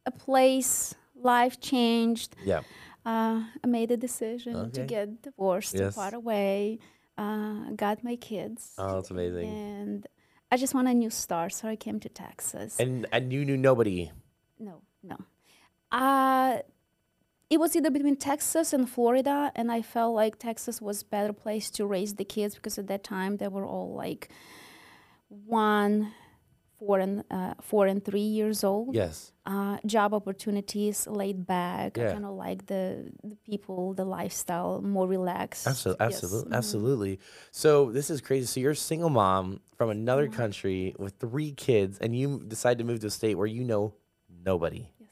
a 0.07 0.11
place, 0.11 0.95
life 1.17 1.61
changed. 1.61 2.37
Yeah. 2.45 2.61
Uh, 3.05 3.43
I 3.65 3.67
made 3.67 3.91
a 3.91 3.97
decision 3.97 4.57
Okay. 4.57 4.71
to 4.73 4.85
get 4.87 5.23
divorced, 5.23 5.75
Yes. 5.75 5.95
to 5.95 6.01
part 6.01 6.15
away, 6.15 6.79
uh, 7.19 7.71
got 7.77 8.05
my 8.05 8.17
kids. 8.17 8.75
Oh, 8.79 8.95
that's 8.97 9.11
amazing. 9.11 9.49
And 9.49 10.07
I 10.53 10.57
just 10.57 10.75
want 10.75 10.89
a 10.89 10.95
new 10.95 11.11
start, 11.11 11.53
so 11.53 11.69
I 11.69 11.77
came 11.77 11.99
to 12.01 12.09
Texas. 12.09 12.79
And, 12.79 13.07
and 13.13 13.33
you 13.33 13.45
knew 13.45 13.57
nobody. 13.57 14.11
no, 14.59 14.83
no. 15.03 15.17
Uh, 15.91 16.59
it 17.50 17.59
was 17.59 17.75
either 17.76 17.90
between 17.90 18.16
Texas 18.16 18.73
and 18.73 18.88
Florida, 18.88 19.50
and 19.57 19.71
I 19.73 19.83
felt 19.83 20.14
like 20.14 20.38
Texas 20.38 20.80
was 20.80 21.02
better 21.02 21.33
place 21.33 21.71
to 21.73 21.85
raise 21.87 22.14
the 22.14 22.25
kids 22.25 22.54
because 22.54 22.78
at 22.78 22.87
that 22.87 23.02
time 23.04 23.37
they 23.38 23.49
were 23.49 23.66
all 23.66 23.92
like 23.95 24.28
one, 25.28 26.12
four 26.78 26.99
and 27.00 27.25
uh, 27.30 27.54
four 27.61 27.87
and 27.87 28.04
three 28.04 28.21
years 28.21 28.62
old. 28.64 28.95
Yes. 28.95 29.33
Uh, 29.47 29.78
job 29.85 30.14
opportunities, 30.14 31.07
laid 31.09 31.47
back. 31.47 31.97
Yeah. 31.97 32.11
I 32.11 32.12
kind 32.12 32.25
of 32.25 32.33
like 32.35 32.66
the 32.66 33.11
the 33.25 33.37
people, 33.45 33.95
the 33.95 34.04
lifestyle, 34.04 34.80
more 34.80 35.07
relaxed. 35.09 35.66
Absolutely, 35.66 36.07
Yes. 36.07 36.23
absolutely, 36.23 36.50
Mhm. 36.52 36.57
absolutely. 36.57 37.19
So 37.50 37.90
this 37.90 38.11
is 38.11 38.21
crazy. 38.21 38.47
So 38.47 38.61
you're 38.61 38.73
a 38.73 38.76
single 38.76 39.11
mom 39.11 39.61
from 39.76 39.90
another 39.90 40.26
Mm-hmm. 40.26 40.37
country 40.37 40.95
with 40.99 41.14
three 41.19 41.52
kids, 41.52 41.99
and 41.99 42.14
you 42.16 42.42
decide 42.47 42.78
to 42.78 42.85
move 42.85 43.00
to 43.00 43.09
a 43.09 43.11
state 43.11 43.35
where 43.37 43.47
you 43.49 43.64
know 43.64 43.95
nobody. 44.28 44.88
Yes. 45.00 45.11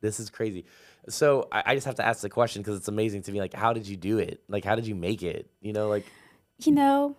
This 0.00 0.20
is 0.20 0.30
crazy. 0.30 0.64
So 1.08 1.48
I, 1.52 1.62
I 1.66 1.74
just 1.74 1.86
have 1.86 1.94
to 1.96 2.06
ask 2.06 2.20
the 2.22 2.28
question 2.30 2.62
because 2.62 2.76
it's 2.78 2.88
amazing 2.88 3.22
to 3.22 3.32
me. 3.32 3.40
Like, 3.40 3.54
how 3.54 3.72
did 3.72 3.86
you 3.86 3.96
do 3.96 4.18
it? 4.18 4.42
Like, 4.48 4.64
how 4.64 4.74
did 4.74 4.86
you 4.86 4.94
make 4.94 5.22
it? 5.22 5.48
You 5.60 5.72
know, 5.72 5.88
like, 5.88 6.04
You 6.58 6.72
know, 6.72 7.16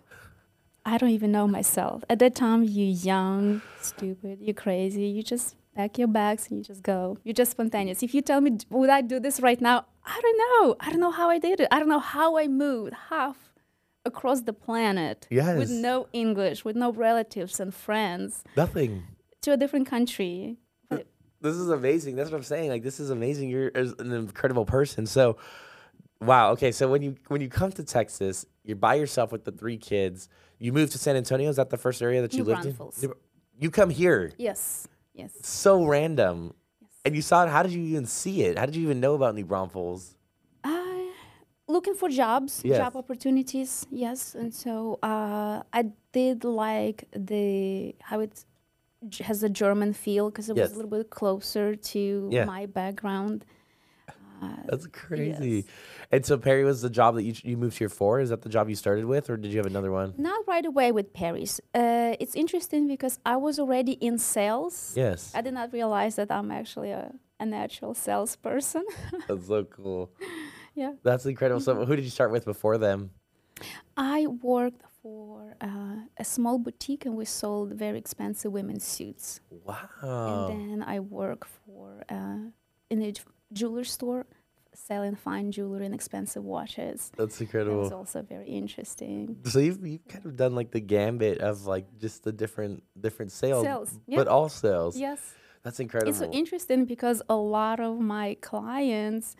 I 0.85 0.97
don't 0.97 1.09
even 1.11 1.31
know 1.31 1.47
myself. 1.47 2.03
At 2.09 2.19
that 2.19 2.35
time, 2.35 2.63
you're 2.63 2.87
young, 3.13 3.61
stupid, 3.81 4.39
you're 4.41 4.53
crazy. 4.53 5.03
You 5.03 5.21
just 5.23 5.55
pack 5.75 5.97
your 5.97 6.07
bags 6.07 6.47
and 6.49 6.57
you 6.57 6.63
just 6.63 6.81
go. 6.83 7.17
You're 7.23 7.33
just 7.33 7.51
spontaneous. 7.51 8.01
If 8.03 8.13
you 8.15 8.21
tell 8.21 8.41
me, 8.41 8.57
would 8.69 8.89
I 8.89 9.01
do 9.01 9.19
this 9.19 9.39
right 9.39 9.59
now? 9.61 9.85
I 10.05 10.19
don't 10.21 10.37
know. 10.37 10.75
I 10.79 10.89
don't 10.91 10.99
know 11.01 11.11
how 11.11 11.29
I 11.29 11.39
did 11.39 11.59
it. 11.59 11.67
I 11.71 11.79
don't 11.79 11.89
know 11.89 11.99
how 11.99 12.37
I 12.37 12.47
moved 12.47 12.93
half 13.09 13.37
across 14.05 14.41
the 14.41 14.53
planet 14.53 15.27
Yes. 15.29 15.57
with 15.57 15.69
no 15.69 16.07
English, 16.13 16.63
with 16.63 16.75
no 16.77 16.91
relatives 16.93 17.59
and 17.59 17.73
friends 17.73 18.43
nothing. 18.55 19.03
to 19.41 19.51
a 19.51 19.57
different 19.57 19.85
country. 19.87 20.57
This 21.41 21.55
is 21.55 21.69
amazing. 21.69 22.15
That's 22.15 22.31
what 22.31 22.37
I'm 22.37 22.43
saying. 22.43 22.69
Like, 22.69 22.83
this 22.83 22.99
is 22.99 23.09
amazing. 23.09 23.49
You're 23.49 23.71
an 23.75 24.11
incredible 24.11 24.65
person. 24.65 25.05
So, 25.05 25.37
Wow. 26.19 26.51
Okay. 26.53 26.71
So 26.71 26.87
when 26.89 27.03
you 27.03 27.15
when 27.27 27.41
you 27.41 27.47
come 27.47 27.71
to 27.73 27.83
Texas, 27.83 28.45
you're 28.63 28.75
by 28.75 28.95
yourself 28.95 29.31
with 29.31 29.43
the 29.45 29.51
three 29.51 29.77
kids. 29.77 30.29
You 30.57 30.73
moved 30.73 30.91
to 30.93 30.97
San 30.97 31.15
Antonio. 31.15 31.47
Is 31.47 31.57
that 31.57 31.69
the 31.69 31.77
first 31.77 32.01
area 32.01 32.21
that 32.23 32.33
you 32.33 32.39
New 32.39 32.45
lived 32.49 32.63
Braunfels. 32.63 33.03
in? 33.03 33.13
You 33.59 33.69
come 33.69 33.91
here. 33.91 34.31
Yes. 34.39 34.87
Yes. 35.13 35.31
So 35.43 35.85
random. 35.85 36.55
Yes. 36.81 36.89
And 37.05 37.15
you 37.15 37.21
saw 37.21 37.43
it. 37.43 37.49
How 37.49 37.61
did 37.61 37.71
you 37.71 37.81
even 37.83 38.07
see 38.07 38.41
it? 38.41 38.57
How 38.57 38.65
did 38.65 38.75
you 38.75 38.81
even 38.81 38.99
know 38.99 39.13
about 39.13 39.35
New 39.35 39.45
Braunfels? 39.45 40.15
I 40.63 41.11
looking 41.67 41.93
for 41.93 42.09
jobs, 42.09 42.61
Yes. 42.65 42.77
job 42.79 42.95
opportunities. 42.95 43.85
Yes, 43.91 44.33
and 44.33 44.51
so 44.51 44.97
uh, 45.03 45.61
I 45.71 45.91
did 46.13 46.43
like 46.45 47.05
the 47.15 47.93
how 48.01 48.21
it 48.21 48.33
j- 48.35 48.41
has 49.21 49.43
a 49.43 49.49
German 49.49 49.93
feel 49.93 50.29
because 50.29 50.49
it 50.49 50.55
was 50.55 50.71
a 50.71 50.75
little 50.75 50.89
bit 50.91 51.09
closer 51.09 51.75
to 51.75 52.29
Yeah. 52.31 52.45
my 52.45 52.65
background. 52.65 53.45
That's 54.67 54.85
crazy. 54.87 55.49
yes. 55.49 55.63
And 56.11 56.23
so 56.25 56.37
Perry 56.37 56.63
was 56.63 56.81
the 56.83 56.91
job 56.91 57.15
that 57.15 57.23
you 57.23 57.33
you 57.43 57.57
moved 57.57 57.77
here 57.79 57.89
for. 57.89 58.19
Is 58.19 58.29
that 58.29 58.43
the 58.43 58.49
job 58.49 58.69
you 58.69 58.75
started 58.75 59.05
with, 59.05 59.29
or 59.31 59.35
did 59.37 59.51
you 59.51 59.57
have 59.57 59.65
another 59.65 59.91
one? 59.91 60.13
Not 60.17 60.47
right 60.47 60.63
away 60.65 60.91
with 60.91 61.11
Perry's. 61.11 61.59
Uh, 61.73 62.15
it's 62.19 62.35
interesting 62.35 62.87
because 62.87 63.17
I 63.25 63.35
was 63.37 63.57
already 63.59 63.93
in 63.93 64.19
sales. 64.19 64.93
Yes. 64.95 65.31
I 65.33 65.41
did 65.41 65.53
not 65.55 65.73
realize 65.73 66.15
that 66.17 66.29
I'm 66.31 66.51
actually 66.51 66.91
a, 66.91 67.11
a 67.39 67.45
natural 67.47 67.95
salesperson. 67.95 68.85
That's 69.27 69.47
so 69.47 69.63
cool. 69.63 70.11
yeah. 70.75 70.93
That's 71.03 71.25
incredible. 71.25 71.61
Mm-hmm. 71.61 71.81
So 71.81 71.85
who 71.85 71.95
did 71.95 72.05
you 72.05 72.11
start 72.11 72.31
with 72.31 72.45
before 72.45 72.77
them? 72.77 73.09
I 73.97 74.27
worked 74.27 74.83
for 75.01 75.36
uh, 75.61 75.95
a 76.17 76.23
small 76.23 76.57
boutique 76.57 77.05
and 77.05 77.15
we 77.15 77.25
sold 77.25 77.73
very 77.73 77.97
expensive 77.97 78.51
women's 78.51 78.83
suits. 78.83 79.39
Wow. 79.49 80.47
And 80.49 80.71
then 80.71 80.83
I 80.83 80.99
work 80.99 81.45
for 81.45 82.03
uh, 82.09 82.49
in 82.89 83.01
a 83.01 83.13
jeweler 83.53 83.83
store 83.83 84.25
selling 84.73 85.15
fine 85.15 85.51
jewelry 85.51 85.85
and 85.85 85.95
expensive 85.95 86.43
watches. 86.43 87.11
That's 87.17 87.41
incredible. 87.41 87.83
It's 87.83 87.91
also 87.91 88.21
very 88.21 88.47
interesting. 88.47 89.37
So 89.45 89.59
you've, 89.59 89.85
you've 89.85 90.07
kind 90.07 90.25
of 90.25 90.35
done 90.35 90.53
like 90.55 90.71
the 90.71 90.79
gambit 90.79 91.39
of 91.39 91.65
like 91.65 91.85
just 91.97 92.23
the 92.23 92.31
different 92.31 92.83
different 92.99 93.31
sales, 93.31 93.63
Sales, 93.65 93.99
yeah. 94.07 94.17
but 94.17 94.27
all 94.27 94.49
sales. 94.49 94.97
Yes. 94.97 95.19
That's 95.63 95.79
incredible. 95.79 96.09
It's 96.11 96.19
so 96.19 96.31
interesting 96.31 96.85
because 96.85 97.21
a 97.27 97.35
lot 97.35 97.79
of 97.79 97.99
my 97.99 98.37
clients 98.41 99.35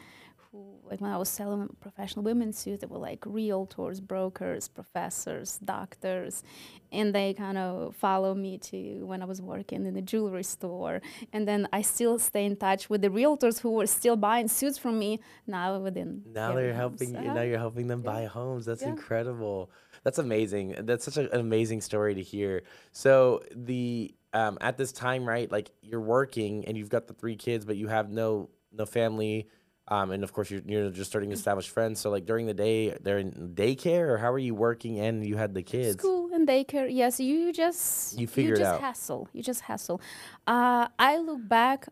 who 0.57 0.79
like 0.89 1.01
when 1.01 1.11
I 1.11 1.17
was 1.17 1.29
selling 1.29 1.69
professional 1.81 2.23
women's 2.23 2.57
suits, 2.57 2.81
they 2.81 2.87
were 2.87 2.97
like 2.97 3.21
realtors, 3.21 4.01
brokers, 4.01 4.67
professors, 4.67 5.59
doctors, 5.63 6.43
and 6.91 7.13
they 7.13 7.33
kind 7.33 7.57
of 7.57 7.95
follow 7.95 8.33
me 8.33 8.57
to 8.57 9.03
when 9.05 9.21
I 9.21 9.25
was 9.25 9.41
working 9.41 9.85
in 9.85 9.93
the 9.93 10.01
jewelry 10.01 10.43
store. 10.43 11.01
And 11.33 11.47
then 11.47 11.67
I 11.73 11.81
still 11.81 12.19
stay 12.19 12.45
in 12.45 12.55
touch 12.55 12.89
with 12.89 13.01
the 13.01 13.09
realtors 13.09 13.59
who 13.61 13.71
were 13.71 13.87
still 13.87 14.15
buying 14.15 14.47
suits 14.47 14.77
from 14.77 14.97
me 14.99 15.19
now 15.45 15.77
within 15.79 16.23
now 16.25 16.53
they're 16.53 16.73
helping. 16.73 17.15
Uh-huh. 17.15 17.33
Now 17.33 17.41
you're 17.41 17.57
helping 17.59 17.87
them 17.87 18.01
Yeah. 18.03 18.11
buy 18.11 18.25
homes. 18.25 18.65
That's 18.65 18.81
Yeah. 18.81 18.89
incredible. 18.89 19.71
That's 20.03 20.19
amazing. 20.19 20.75
That's 20.79 21.05
such 21.05 21.17
a, 21.17 21.31
an 21.33 21.39
amazing 21.39 21.81
story 21.81 22.15
to 22.15 22.21
hear. 22.21 22.63
So 22.91 23.41
the 23.55 24.13
um, 24.33 24.57
at 24.61 24.77
this 24.77 24.91
time, 24.91 25.27
right? 25.27 25.51
Like 25.51 25.71
you're 25.81 26.01
working 26.01 26.65
and 26.65 26.77
you've 26.77 26.89
got 26.89 27.07
the 27.07 27.13
three 27.13 27.35
kids, 27.35 27.65
but 27.65 27.77
you 27.77 27.87
have 27.87 28.09
no 28.09 28.49
no 28.71 28.85
family. 28.85 29.47
Um, 29.89 30.11
and 30.11 30.23
of 30.23 30.33
course, 30.33 30.51
you're, 30.51 30.61
you're 30.65 30.89
just 30.89 31.09
starting 31.09 31.29
to 31.29 31.35
establish 31.35 31.69
friends. 31.69 31.99
So, 32.01 32.09
like 32.09 32.25
during 32.25 32.45
the 32.45 32.53
day, 32.53 32.95
they're 33.01 33.19
in 33.19 33.31
daycare, 33.55 34.09
or 34.09 34.17
how 34.17 34.31
are 34.31 34.39
you 34.39 34.53
working 34.53 34.99
and 34.99 35.25
you 35.25 35.37
had 35.37 35.53
the 35.53 35.63
kids? 35.63 35.93
School 36.01 36.29
and 36.33 36.47
daycare, 36.47 36.87
yes. 36.91 37.19
You 37.19 37.53
just 37.53 38.19
You 38.19 38.27
figure 38.27 38.55
it 38.55 38.59
just 38.59 38.73
out. 38.73 38.81
hustle. 38.81 39.29
You 39.33 39.41
just 39.43 39.61
hassle. 39.61 40.01
Uh, 40.45 40.87
I 40.99 41.17
look 41.17 41.47
back. 41.47 41.87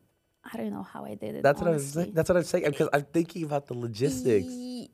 I 0.52 0.58
don't 0.58 0.72
know 0.72 0.84
how 0.84 1.06
I 1.06 1.16
did 1.16 1.36
it. 1.36 1.44
That's 1.44 1.60
what 1.62 1.70
I 1.70 1.74
was. 1.74 1.88
saying. 1.94 2.12
That's 2.14 2.30
what 2.30 2.38
I'm 2.38 2.44
saying. 2.44 2.66
Because 2.66 2.90
I'm 2.94 3.04
thinking 3.14 3.44
about 3.46 3.68
the 3.68 3.74
logistics. 3.76 4.46
Y- 4.48 4.90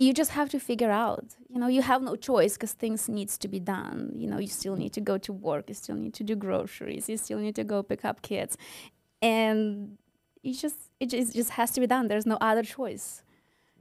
You 0.00 0.12
just 0.12 0.30
have 0.32 0.48
to 0.50 0.60
figure 0.60 0.92
out. 0.92 1.24
You 1.48 1.58
know, 1.60 1.66
you 1.66 1.82
have 1.82 2.02
no 2.02 2.14
choice 2.14 2.52
because 2.54 2.72
things 2.72 3.08
needs 3.08 3.36
to 3.38 3.48
be 3.48 3.58
done. 3.58 4.12
You 4.14 4.28
know, 4.30 4.38
you 4.38 4.46
still 4.46 4.76
need 4.76 4.92
to 4.92 5.00
go 5.00 5.18
to 5.18 5.32
work. 5.32 5.64
You 5.68 5.74
still 5.74 5.96
need 5.96 6.14
to 6.14 6.22
do 6.24 6.36
groceries. 6.36 7.08
You 7.08 7.16
still 7.16 7.38
need 7.40 7.56
to 7.56 7.64
go 7.64 7.82
pick 7.82 8.04
up 8.04 8.22
kids, 8.22 8.56
and 9.22 9.98
you 10.42 10.54
just 10.54 10.76
it 11.00 11.06
just, 11.10 11.34
it 11.34 11.36
just 11.38 11.50
has 11.50 11.70
to 11.72 11.80
be 11.80 11.86
done. 11.86 12.08
There's 12.08 12.26
no 12.26 12.38
other 12.40 12.62
choice. 12.62 13.22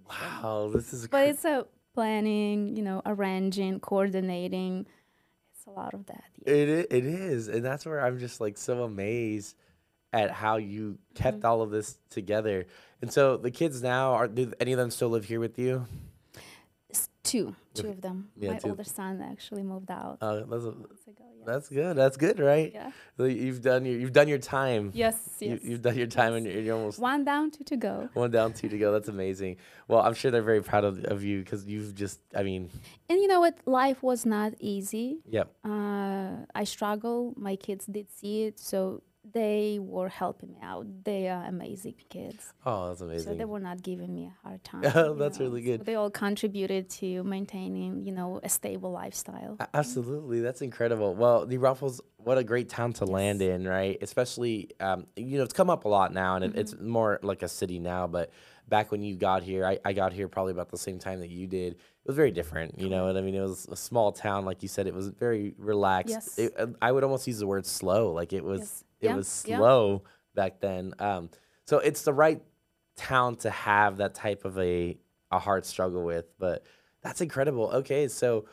Wow, 0.10 0.70
this 0.74 0.94
is. 0.94 1.08
But 1.08 1.28
it's 1.30 1.46
a 1.46 1.66
planning. 1.94 2.76
You 2.76 2.84
know, 2.84 3.02
arranging, 3.06 3.80
coordinating. 3.80 4.86
It's 5.54 5.66
a 5.66 5.72
lot 5.72 5.94
of 5.94 6.06
that. 6.08 6.24
yeah. 6.46 6.54
It 6.54 6.88
it 6.92 7.06
is, 7.06 7.48
and 7.48 7.64
that's 7.66 7.86
where 7.86 8.00
I'm 8.06 8.20
just 8.20 8.40
like 8.40 8.58
so 8.58 8.84
amazed 8.84 9.56
at 10.14 10.32
how 10.32 10.58
you 10.58 10.98
kept 11.16 11.38
Mm-hmm. 11.40 11.46
all 11.48 11.62
of 11.62 11.70
this 11.72 11.98
together. 12.10 12.66
And 13.02 13.12
so 13.12 13.38
the 13.38 13.52
kids 13.52 13.84
now 13.84 14.14
are. 14.14 14.28
Do 14.28 14.54
any 14.60 14.72
of 14.72 14.78
them 14.80 14.90
still 14.92 15.10
live 15.10 15.26
here 15.26 15.40
with 15.40 15.60
you? 15.60 15.86
Two, 17.27 17.55
two 17.74 17.89
of 17.89 18.00
them. 18.01 18.17
Yeah, 18.39 18.51
My 18.53 18.57
two. 18.60 18.69
older 18.69 18.84
son 18.84 19.22
actually 19.22 19.63
moved 19.63 19.91
out 19.91 20.17
Uh, 20.22 20.43
that's 20.51 20.65
a, 20.65 20.69
ago. 20.69 21.25
Yeah. 21.39 21.46
that's 21.51 21.67
good. 21.69 21.93
That's 22.01 22.17
good, 22.17 22.38
right? 22.39 22.72
yeah. 22.74 22.91
So 23.17 23.25
you've 23.25 23.62
done 23.62 23.81
your 23.86 23.98
you've 24.01 24.13
done 24.19 24.27
your 24.34 24.39
time. 24.60 24.84
Yes. 24.93 25.15
You, 25.39 25.50
Yes. 25.51 25.60
you've 25.67 25.81
done 25.88 25.98
your 26.03 26.07
time, 26.19 26.31
and 26.38 26.46
you're, 26.46 26.62
you're 26.65 26.77
almost 26.77 27.00
One 27.00 27.24
down, 27.31 27.51
two 27.55 27.63
to 27.72 27.77
go. 27.88 27.96
one 28.13 28.31
down, 28.38 28.53
two 28.60 28.69
to 28.74 28.77
go. 28.84 28.88
That's 28.96 29.10
amazing. 29.17 29.57
Well, 29.89 30.01
I'm 30.01 30.13
sure 30.19 30.29
they're 30.31 30.50
very 30.53 30.63
proud 30.72 30.84
of, 30.89 30.93
of 31.13 31.24
you 31.24 31.36
because 31.43 31.62
you've 31.65 31.93
just. 32.03 32.19
I 32.36 32.43
mean, 32.43 32.69
And 33.10 33.19
you 33.22 33.27
know 33.27 33.39
what? 33.46 33.55
Life 33.65 34.00
was 34.03 34.25
not 34.25 34.53
easy. 34.60 35.07
Yeah. 35.38 35.43
Uh, 35.63 36.46
I 36.55 36.63
struggle. 36.75 37.34
My 37.38 37.55
kids 37.55 37.86
did 37.86 38.07
see 38.19 38.43
it, 38.48 38.60
so 38.60 39.01
they 39.34 39.79
were 39.81 40.10
helping 40.10 40.50
me 40.51 40.57
out. 40.62 40.86
They 41.03 41.27
are 41.29 41.43
amazing 41.46 41.96
kids. 42.10 42.53
Oh, 42.65 42.89
that's 42.89 43.01
amazing. 43.01 43.31
So 43.34 43.38
they 43.38 43.46
were 43.46 43.60
not 43.60 43.81
giving 43.81 44.13
me 44.13 44.25
a 44.25 44.48
hard 44.48 44.63
time. 44.63 44.81
That's 45.17 45.39
know. 45.39 45.46
really 45.46 45.63
So 45.63 45.77
good. 45.77 45.86
they 45.86 45.96
all 45.96 46.10
contributed 46.10 46.89
to 46.91 47.24
maintaining, 47.24 48.03
you 48.05 48.12
know, 48.12 48.39
a 48.43 48.50
stable 48.50 48.91
lifestyle. 48.91 49.57
A- 49.60 49.67
Absolutely, 49.74 50.41
that's 50.41 50.62
incredible. 50.62 51.13
Well, 51.15 51.46
the 51.46 51.57
Braunfels, 51.57 52.01
what 52.17 52.38
a 52.38 52.43
great 52.43 52.69
town 52.69 52.93
to 52.93 53.05
land 53.05 53.41
in, 53.41 53.67
right? 53.67 53.98
Especially, 54.01 54.69
um, 54.79 55.05
you 55.15 55.38
know, 55.38 55.43
it's 55.43 55.53
come 55.53 55.69
up 55.69 55.86
a 55.86 55.89
lot 55.89 56.13
now, 56.13 56.36
and 56.36 56.46
it, 56.46 56.55
it's 56.55 56.75
more 56.79 57.19
like 57.22 57.41
a 57.43 57.48
city 57.48 57.79
now. 57.79 58.07
But 58.07 58.31
back 58.67 58.91
when 58.91 59.01
you 59.01 59.15
got 59.15 59.43
here, 59.43 59.65
I, 59.65 59.79
I 59.86 59.93
got 59.93 60.13
here 60.13 60.27
probably 60.27 60.51
about 60.51 60.69
the 60.69 60.77
same 60.77 61.00
time 61.00 61.19
that 61.21 61.29
you 61.29 61.47
did. 61.47 61.74
It 61.74 61.79
was 62.07 62.15
very 62.15 62.31
different, 62.31 62.79
you 62.79 62.89
know. 62.89 63.07
And 63.07 63.17
I 63.17 63.21
mean, 63.21 63.36
it 63.36 63.41
was 63.41 63.67
a 63.71 63.75
small 63.75 64.12
town, 64.12 64.45
like 64.45 64.62
you 64.62 64.67
said. 64.69 64.88
It 64.88 64.93
was 64.93 65.07
very 65.09 65.53
relaxed. 65.57 66.09
Yes. 66.12 66.38
It, 66.38 66.53
uh, 66.57 66.67
I 66.81 66.91
would 66.91 67.03
almost 67.03 67.27
use 67.27 67.39
the 67.39 67.47
word 67.47 67.65
slow, 67.65 68.12
like 68.12 68.33
it 68.33 68.43
was. 68.43 68.59
Yes. 68.59 68.83
It 69.00 69.05
Yeah, 69.05 69.15
was 69.15 69.45
yeah. 69.47 69.57
slow 69.57 70.03
back 70.36 70.59
then. 70.59 70.93
Um, 71.00 71.29
so 71.65 71.77
it's 71.79 72.01
the 72.01 72.13
right 72.13 72.41
town 72.95 73.36
to 73.38 73.50
have 73.50 73.97
that 73.97 74.13
type 74.15 74.43
of 74.45 74.57
a 74.57 74.97
a 75.31 75.39
hard 75.39 75.65
struggle 75.65 76.03
with. 76.03 76.25
But 76.39 76.63
that's 77.01 77.21
incredible. 77.21 77.69
Okay, 77.74 78.07
so 78.07 78.45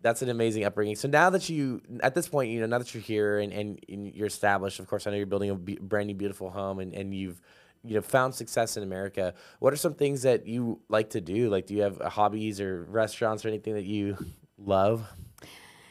that's 0.00 0.22
an 0.22 0.28
amazing 0.28 0.64
upbringing. 0.64 0.94
So 0.94 1.08
now 1.08 1.30
that 1.30 1.48
you, 1.48 1.80
at 2.00 2.14
this 2.14 2.28
point, 2.28 2.50
you 2.50 2.60
know, 2.60 2.66
now 2.66 2.78
that 2.78 2.94
you're 2.94 3.02
here 3.02 3.38
and, 3.38 3.52
and, 3.52 3.80
and 3.88 4.14
you're 4.14 4.26
established, 4.26 4.78
of 4.78 4.86
course, 4.86 5.06
I 5.06 5.10
know 5.10 5.16
you're 5.16 5.26
building 5.26 5.50
a 5.50 5.54
be- 5.54 5.78
brand 5.80 6.06
new, 6.08 6.14
beautiful 6.14 6.50
home 6.50 6.78
and, 6.80 6.94
and 6.94 7.14
you've, 7.14 7.40
you 7.86 7.94
know, 7.94 8.02
found 8.02 8.34
success 8.34 8.76
in 8.76 8.82
America. 8.82 9.34
What 9.60 9.72
are 9.72 9.76
some 9.76 9.94
things 9.94 10.22
that 10.22 10.46
you 10.46 10.80
like 10.88 11.10
to 11.10 11.20
do? 11.20 11.48
Like, 11.48 11.66
do 11.66 11.74
you 11.74 11.82
have 11.82 12.00
uh, 12.00 12.08
hobbies 12.10 12.60
or 12.60 12.84
restaurants 12.84 13.44
or 13.44 13.48
anything 13.48 13.74
that 13.74 13.84
you 13.84 14.16
love? 14.58 15.06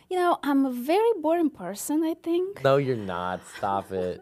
You 0.10 0.18
know, 0.18 0.38
I'm 0.44 0.66
a 0.66 0.72
very 0.72 1.12
boring 1.22 1.50
person, 1.50 2.04
I 2.04 2.14
think. 2.14 2.64
No, 2.64 2.78
you're 2.78 2.96
not. 2.96 3.42
Stop 3.58 3.92
it. 3.92 4.22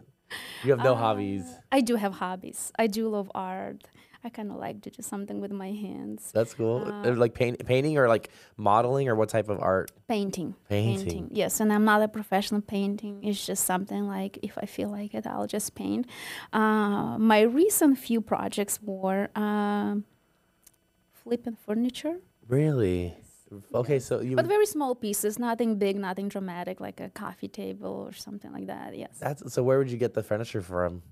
You 0.64 0.70
have 0.70 0.82
no 0.82 0.94
hobbies. 0.94 1.44
I 1.70 1.80
do 1.80 1.96
have 1.96 2.14
hobbies. 2.14 2.72
I 2.78 2.86
do 2.86 3.08
love 3.08 3.30
art. 3.34 3.84
I 4.24 4.30
kind 4.30 4.50
of 4.50 4.56
like 4.56 4.80
to 4.82 4.90
do 4.90 5.02
something 5.02 5.38
with 5.38 5.52
my 5.52 5.70
hands. 5.72 6.30
That's 6.32 6.54
cool. 6.54 6.82
Uh, 6.86 7.10
Uh, 7.10 7.14
like 7.14 7.34
paint, 7.34 7.64
painting 7.66 7.98
or 7.98 8.08
like 8.08 8.30
modeling 8.56 9.06
or 9.08 9.14
what 9.14 9.28
type 9.28 9.50
of 9.50 9.60
art? 9.60 9.90
Painting. 10.08 10.54
Painting. 10.68 11.28
Yes, 11.30 11.60
and 11.60 11.70
I'm 11.70 11.84
not 11.84 12.00
a 12.00 12.08
professional 12.08 12.62
painting. 12.62 13.22
It's 13.22 13.44
just 13.44 13.64
something 13.64 14.06
like 14.08 14.38
if 14.42 14.56
I 14.56 14.64
feel 14.64 14.88
like 14.88 15.12
it, 15.14 15.26
I'll 15.26 15.46
just 15.46 15.74
paint. 15.74 16.06
Uh, 16.54 17.18
my 17.18 17.42
recent 17.42 17.98
few 17.98 18.22
projects 18.22 18.80
were 18.82 19.28
um, 19.36 20.04
flipping 21.12 21.56
furniture, 21.56 22.16
Really? 22.48 23.14
Okay, 23.74 23.98
so 24.00 24.20
you. 24.20 24.36
but 24.36 24.46
very 24.46 24.66
small 24.66 24.94
pieces, 24.94 25.38
nothing 25.38 25.76
big, 25.76 25.96
nothing 25.96 26.28
dramatic, 26.28 26.80
like 26.80 26.98
a 27.00 27.08
coffee 27.10 27.46
table 27.48 27.92
or 28.08 28.12
something 28.12 28.52
like 28.52 28.66
that. 28.66 28.96
Yes, 28.96 29.16
That's 29.20 29.52
so. 29.52 29.62
Where 29.62 29.78
would 29.78 29.90
you 29.90 29.98
get 29.98 30.14
the 30.14 30.22
furniture 30.22 30.62
from? 30.62 31.02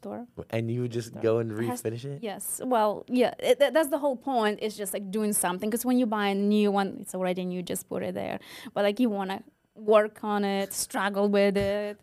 Store. 0.00 0.26
And 0.50 0.70
you 0.70 0.80
would 0.82 0.92
just 0.92 1.08
Store. 1.10 1.22
go 1.28 1.32
and 1.42 1.48
refinish 1.52 2.04
it? 2.12 2.18
Yes. 2.22 2.60
Well, 2.74 3.04
yeah, 3.08 3.34
it, 3.38 3.58
that- 3.60 3.72
that's 3.74 3.90
the 3.96 3.98
whole 4.04 4.16
point. 4.32 4.54
It's 4.64 4.76
just 4.82 4.92
like 4.96 5.06
doing 5.18 5.32
something 5.44 5.68
because 5.68 5.84
when 5.84 5.98
you 6.00 6.06
buy 6.06 6.26
a 6.28 6.34
new 6.34 6.68
one, 6.80 6.88
it's 7.02 7.14
already 7.14 7.44
new. 7.44 7.62
Just 7.62 7.88
put 7.92 8.02
it 8.02 8.14
there. 8.14 8.38
But 8.74 8.82
like 8.88 8.98
you 9.02 9.10
want 9.10 9.30
to 9.34 9.38
work 9.74 10.16
on 10.24 10.40
it, 10.44 10.72
struggle 10.72 11.26
with 11.28 11.56
it, 11.56 11.94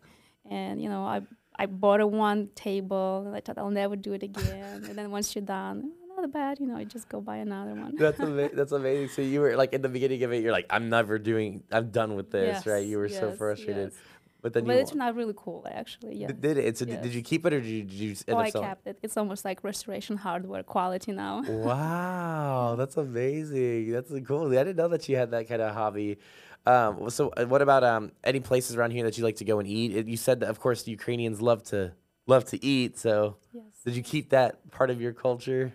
and 0.57 0.73
you 0.83 0.89
know, 0.93 1.03
I 1.15 1.21
I 1.63 1.65
bought 1.65 2.01
a 2.01 2.07
one 2.27 2.49
table. 2.67 3.23
And 3.25 3.35
I 3.35 3.39
thought 3.43 3.57
I'll 3.57 3.71
never 3.83 3.95
do 4.07 4.13
it 4.13 4.23
again. 4.23 4.83
and 4.87 4.95
then 4.97 5.07
once 5.17 5.27
you're 5.35 5.43
done, 5.59 5.91
"Oh, 6.11 6.21
not 6.21 6.31
bad. 6.31 6.59
You 6.61 6.67
know, 6.69 6.77
you 6.77 6.85
just 6.97 7.09
go 7.09 7.19
buy 7.29 7.37
another 7.37 7.73
one. 7.83 7.91
That's 8.03 8.19
ama- 8.19 8.53
that's 8.59 8.71
amazing. 8.79 9.09
So 9.15 9.21
you 9.33 9.39
were 9.41 9.55
like 9.61 9.71
in 9.77 9.81
the 9.81 9.89
beginning 9.97 10.21
of 10.25 10.31
it, 10.33 10.39
you're 10.43 10.51
like, 10.59 10.67
I'm 10.75 10.85
never 10.97 11.17
doing, 11.31 11.63
I'm 11.71 11.89
done 11.99 12.11
with 12.15 12.29
this, 12.31 12.65
right? 12.73 12.85
You 12.91 12.97
were 13.01 13.09
so 13.09 13.31
frustrated. 13.41 13.89
yes. 13.93 14.01
But 14.47 14.53
then 14.53 14.65
but 14.65 14.73
you 14.75 14.79
it 14.79 14.87
turned 14.87 15.01
out 15.01 15.15
really 15.15 15.33
cool, 15.35 15.67
actually. 15.81 16.15
Yeah. 16.21 16.27
did 16.27 16.57
it. 16.57 16.77
So 16.77 16.85
did, 16.85 17.01
did 17.01 17.13
you 17.13 17.21
keep 17.21 17.45
it 17.45 17.51
or 17.53 17.59
did 17.59 17.69
you, 17.69 17.83
did 17.83 17.91
you 17.93 18.15
Oh, 18.29 18.37
I 18.37 18.49
selling? 18.49 18.67
kept 18.69 18.87
it. 18.87 18.97
It's 19.03 19.17
almost 19.17 19.43
like 19.43 19.63
restoration 19.63 20.15
hardware 20.17 20.63
quality 20.63 21.11
now. 21.11 21.35
Wow, 21.67 22.75
that's 22.77 22.95
amazing. 22.97 23.91
That's 23.91 24.11
cool. 24.25 24.47
I 24.51 24.63
didn't 24.63 24.77
know 24.77 24.87
that 24.95 25.07
you 25.09 25.15
had 25.17 25.31
that 25.31 25.47
kind 25.49 25.61
of 25.61 25.73
hobby. 25.73 26.17
Um, 26.65 27.09
so, 27.09 27.29
uh, 27.37 27.45
what 27.45 27.61
about 27.61 27.83
um, 27.83 28.11
any 28.23 28.39
places 28.39 28.75
around 28.77 28.91
here 28.91 29.03
that 29.03 29.17
you 29.17 29.23
like 29.23 29.37
to 29.37 29.45
go 29.45 29.59
and 29.59 29.67
eat? 29.67 29.95
It- 29.95 30.07
You 30.07 30.17
said 30.17 30.39
that, 30.41 30.49
of 30.49 30.59
course, 30.59 30.83
the 30.83 30.91
Ukrainians 30.91 31.41
love 31.41 31.61
to 31.71 31.93
love 32.33 32.43
to 32.53 32.57
eat. 32.63 32.97
So, 32.97 33.37
Yes. 33.53 33.63
did 33.85 33.95
you 33.95 34.03
keep 34.13 34.29
that 34.37 34.51
part 34.71 34.89
of 34.93 34.97
your 35.01 35.13
culture? 35.13 35.73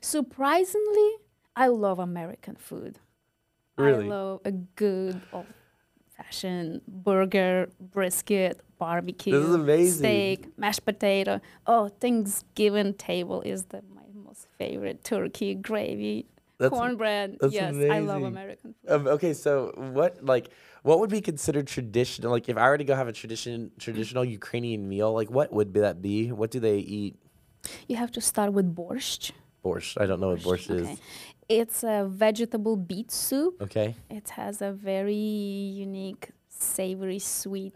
Surprisingly, 0.00 1.10
I 1.56 1.68
love 1.68 1.98
American 1.98 2.56
food. 2.56 2.98
Really? 3.76 4.06
I 4.06 4.08
love 4.08 4.40
a 4.44 4.52
good 4.52 5.20
old 5.32 5.46
fashioned 6.16 6.80
burger, 6.86 7.68
brisket, 7.80 8.60
barbecue, 8.78 9.32
This 9.38 9.48
is 9.48 9.54
amazing. 9.54 9.98
steak, 9.98 10.58
mashed 10.58 10.84
potato. 10.84 11.40
Oh, 11.66 11.88
Thanksgiving 11.88 12.94
table 12.94 13.40
is 13.42 13.64
the, 13.64 13.82
my 13.94 14.02
most 14.14 14.46
favorite. 14.58 15.04
Turkey, 15.04 15.54
gravy, 15.54 16.26
That's- 16.58 16.76
cornbread. 16.78 17.38
that's 17.40 17.52
yes, 17.52 17.74
I 17.90 18.00
love. 18.00 18.22
American 18.22 18.74
food. 18.82 18.90
Um, 18.92 19.06
okay, 19.08 19.34
so 19.34 19.72
what 19.76 20.24
like 20.24 20.48
what 20.82 21.00
would 21.00 21.10
be 21.10 21.20
considered 21.20 21.66
traditional? 21.66 22.30
Like, 22.30 22.48
if 22.48 22.56
I 22.58 22.68
were 22.68 22.76
to 22.78 22.84
go 22.84 22.94
have 22.94 23.08
a 23.08 23.12
tradition 23.12 23.70
traditional 23.78 24.24
Ukrainian 24.24 24.88
meal, 24.88 25.12
like 25.12 25.30
what 25.30 25.52
would 25.52 25.72
be 25.72 25.80
that 25.80 26.02
be? 26.02 26.30
What 26.30 26.50
do 26.50 26.60
they 26.60 26.78
eat? 26.78 27.16
You 27.88 27.96
have 27.96 28.12
to 28.12 28.20
start 28.20 28.52
with 28.52 28.74
borscht. 28.74 29.32
Borscht. 29.64 29.98
I 30.00 30.04
don't 30.04 30.20
know 30.20 30.28
what 30.34 30.40
borscht 30.40 30.70
is. 30.70 30.98
Okay. 31.50 31.60
It's 31.60 31.82
a 31.84 32.06
vegetable 32.10 32.76
beet 32.76 33.10
soup. 33.10 33.60
Okay. 33.62 33.94
It 34.10 34.30
has 34.30 34.62
a 34.62 34.72
very 34.72 35.14
unique, 35.14 36.30
savory, 36.48 37.18
sweet 37.18 37.74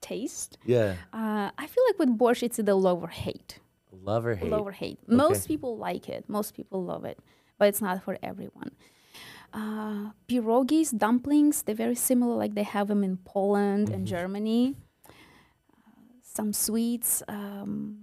taste. 0.00 0.58
Yeah. 0.64 0.94
Uh, 1.12 1.50
I 1.56 1.66
feel 1.66 1.84
like 1.88 1.98
with 1.98 2.16
borscht, 2.18 2.42
it's 2.42 2.58
either 2.58 2.74
love 2.74 3.02
or 3.02 3.08
hate. 3.08 3.58
Love 3.92 4.26
or 4.26 4.34
hate? 4.34 4.50
Love 4.50 4.66
or 4.66 4.72
hate. 4.72 4.98
Most 5.08 5.46
people 5.46 5.76
like 5.76 6.08
it. 6.08 6.28
Most 6.28 6.54
people 6.54 6.82
love 6.84 7.04
it, 7.04 7.18
but 7.58 7.68
it's 7.68 7.80
not 7.82 8.02
for 8.02 8.18
everyone. 8.22 8.72
Uh, 9.52 10.10
pierogies, 10.28 10.96
dumplings, 10.96 11.62
they're 11.62 11.74
very 11.74 11.94
similar. 11.94 12.34
Like 12.36 12.54
they 12.54 12.62
have 12.62 12.88
them 12.88 13.04
in 13.04 13.18
Poland 13.18 13.86
Mm-hmm. 13.88 13.94
and 13.94 14.06
Germany. 14.06 14.74
Uh, 15.08 15.12
some 16.22 16.52
sweets, 16.52 17.22
um, 17.28 18.01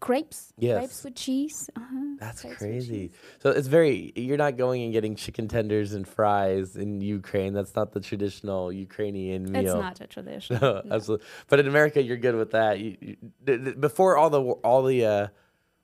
crepes, 0.00 0.52
Yes. 0.58 0.78
crepes 0.78 1.04
with 1.04 1.14
cheese. 1.14 1.70
Uh-huh, 1.76 2.16
That's 2.18 2.40
crepes 2.42 2.56
crazy. 2.58 3.12
So 3.42 3.50
it's 3.50 3.68
very 3.68 4.12
you're 4.16 4.36
not 4.38 4.56
going 4.56 4.82
and 4.82 4.92
getting 4.92 5.14
chicken 5.14 5.46
tenders 5.46 5.92
and 5.92 6.08
fries 6.08 6.76
in 6.76 7.00
Ukraine. 7.00 7.52
That's 7.52 7.74
not 7.76 7.92
the 7.92 8.00
traditional 8.00 8.72
Ukrainian 8.72 9.52
meal. 9.52 9.62
It's 9.62 9.74
not 9.74 10.00
a 10.00 10.06
tradition. 10.16 10.58
No, 10.60 10.82
no. 10.84 10.94
absolutely. 10.94 11.26
But 11.48 11.60
in 11.60 11.68
America, 11.68 12.02
you're 12.02 12.16
good 12.16 12.34
with 12.34 12.50
that. 12.52 12.78
You, 12.80 12.96
you, 13.00 13.16
th- 13.46 13.64
th- 13.64 13.80
before 13.80 14.16
all 14.16 14.30
the 14.30 14.40
all 14.42 14.82
the 14.82 15.04
uh, 15.04 15.26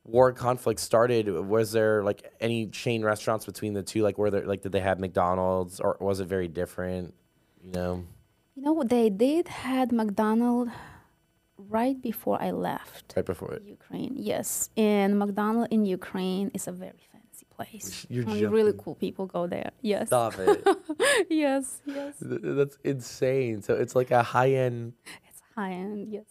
war 0.05 0.33
conflict 0.33 0.81
started, 0.81 1.29
was 1.29 1.73
there 1.73 2.03
like 2.03 2.33
any 2.41 2.67
chain 2.69 3.05
restaurants 3.05 3.45
between 3.45 3.75
the 3.75 3.83
two? 3.83 4.03
Like, 4.03 4.17
were 4.19 4.31
there 4.31 4.47
like 4.47 4.63
did 4.63 4.73
they 4.73 4.81
have 4.81 4.99
McDonald's 4.99 5.79
or 5.81 5.97
was 6.01 6.21
it 6.21 6.27
very 6.27 6.49
different? 6.49 7.15
You 7.63 7.73
know. 7.73 8.05
You 8.55 8.63
know 8.63 8.83
they 8.83 9.11
did 9.11 9.49
had 9.49 9.93
McDonald 9.93 10.71
right 11.59 12.01
before 12.01 12.41
I 12.43 12.51
left 12.51 13.15
Right 13.17 13.25
before 13.25 13.53
it. 13.55 13.63
Ukraine. 13.65 14.13
Yes, 14.17 14.71
and 14.77 15.19
McDonald 15.19 15.69
in 15.71 15.85
Ukraine 15.87 16.51
is 16.55 16.67
a 16.69 16.73
very 16.73 17.05
fancy 17.13 17.47
place. 17.57 18.07
You're 18.09 18.29
Only 18.29 18.47
really 18.47 18.75
cool 18.77 18.95
people 18.95 19.27
go 19.27 19.47
there. 19.47 19.71
Yes. 19.83 20.09
Stop 20.09 20.35
it. 20.39 20.67
yes. 21.31 21.81
Yes. 21.87 22.15
Th- 22.21 22.41
That's 22.59 22.77
insane. 22.85 23.63
So 23.63 23.75
it's 23.75 23.95
like 23.97 24.11
a 24.11 24.23
high 24.23 24.53
end. 24.67 24.93
It's 25.29 25.41
high 25.55 25.73
end. 25.73 26.09
Yes. 26.13 26.25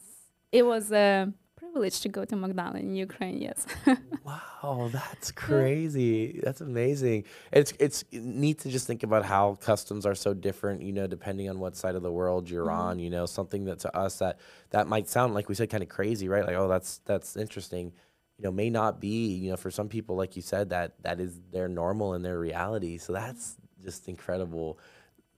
It 0.51 0.65
was 0.65 0.91
a 0.91 1.31
privilege 1.75 1.99
to 1.99 2.07
go 2.07 2.23
to 2.23 2.37
McDonald 2.37 2.77
in 2.77 2.95
Ukraine. 2.95 3.41
Yes. 3.41 3.65
Wow, 4.25 4.89
that's 4.91 5.31
crazy. 5.31 6.39
That's 6.41 6.59
amazing. 6.59 7.25
It's 7.51 7.73
it's 7.79 8.03
neat 8.11 8.57
to 8.61 8.69
just 8.69 8.87
think 8.87 9.03
about 9.03 9.23
how 9.23 9.53
customs 9.61 10.03
are 10.07 10.15
so 10.15 10.33
different, 10.33 10.81
you 10.81 10.91
know, 10.91 11.05
depending 11.05 11.47
on 11.47 11.59
what 11.59 11.75
side 11.75 11.93
of 11.93 12.01
the 12.01 12.11
world 12.11 12.49
you're 12.49 12.71
on, 12.71 12.97
you 12.97 13.11
know, 13.11 13.27
something 13.27 13.65
that 13.65 13.77
to 13.81 13.95
us 13.95 14.17
that 14.17 14.39
that 14.71 14.87
might 14.87 15.07
sound 15.07 15.35
like 15.35 15.47
we 15.47 15.53
said 15.53 15.69
kind 15.69 15.83
of 15.83 15.89
crazy, 15.89 16.27
right? 16.27 16.43
Like, 16.43 16.55
oh, 16.55 16.67
that's 16.67 17.01
that's 17.05 17.37
interesting. 17.37 17.93
You 18.39 18.45
know, 18.45 18.51
may 18.51 18.71
not 18.71 18.99
be, 18.99 19.35
you 19.35 19.51
know, 19.51 19.57
for 19.57 19.69
some 19.69 19.89
people 19.89 20.15
like 20.15 20.35
you 20.35 20.41
said 20.41 20.71
that 20.71 20.95
that 21.03 21.19
is 21.19 21.39
their 21.51 21.67
normal 21.67 22.15
and 22.15 22.25
their 22.25 22.39
reality. 22.39 22.97
So 22.97 23.13
that's 23.13 23.57
just 23.83 24.07
incredible. 24.07 24.79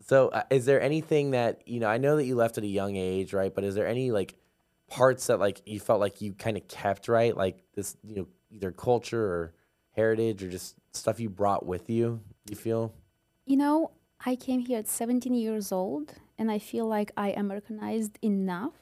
So, 0.08 0.30
uh, 0.30 0.44
is 0.50 0.64
there 0.66 0.80
anything 0.82 1.32
that, 1.32 1.68
you 1.68 1.82
know, 1.82 1.90
I 1.90 1.98
know 1.98 2.16
that 2.16 2.24
you 2.24 2.36
left 2.36 2.58
at 2.58 2.64
a 2.64 2.68
young 2.82 2.96
age, 2.96 3.34
right? 3.34 3.54
But 3.54 3.66
is 3.66 3.76
there 3.76 3.88
any 3.88 4.12
like 4.12 4.36
parts 4.90 5.28
that 5.28 5.40
like 5.40 5.62
you 5.66 5.80
felt 5.80 6.00
like 6.00 6.22
you 6.22 6.34
kind 6.34 6.58
of 6.58 6.68
kept 6.68 7.08
right 7.08 7.36
like 7.36 7.64
this 7.76 7.98
you 8.04 8.16
know 8.16 8.28
either 8.50 8.72
culture 8.72 9.22
or 9.22 9.54
heritage 9.92 10.44
or 10.44 10.50
just 10.50 10.76
stuff 10.94 11.20
you 11.20 11.30
brought 11.30 11.66
with 11.66 11.90
you 11.90 12.20
you 12.50 12.56
feel 12.56 12.94
You 13.46 13.56
know, 13.56 13.92
I 14.26 14.36
came 14.36 14.60
here 14.60 14.80
at 14.80 14.88
17 14.90 15.34
years 15.34 15.72
old, 15.72 16.16
and 16.38 16.52
I 16.52 16.60
feel 16.60 16.86
like 16.86 17.12
I 17.16 17.30
Americanized 17.32 18.20
enough, 18.22 18.74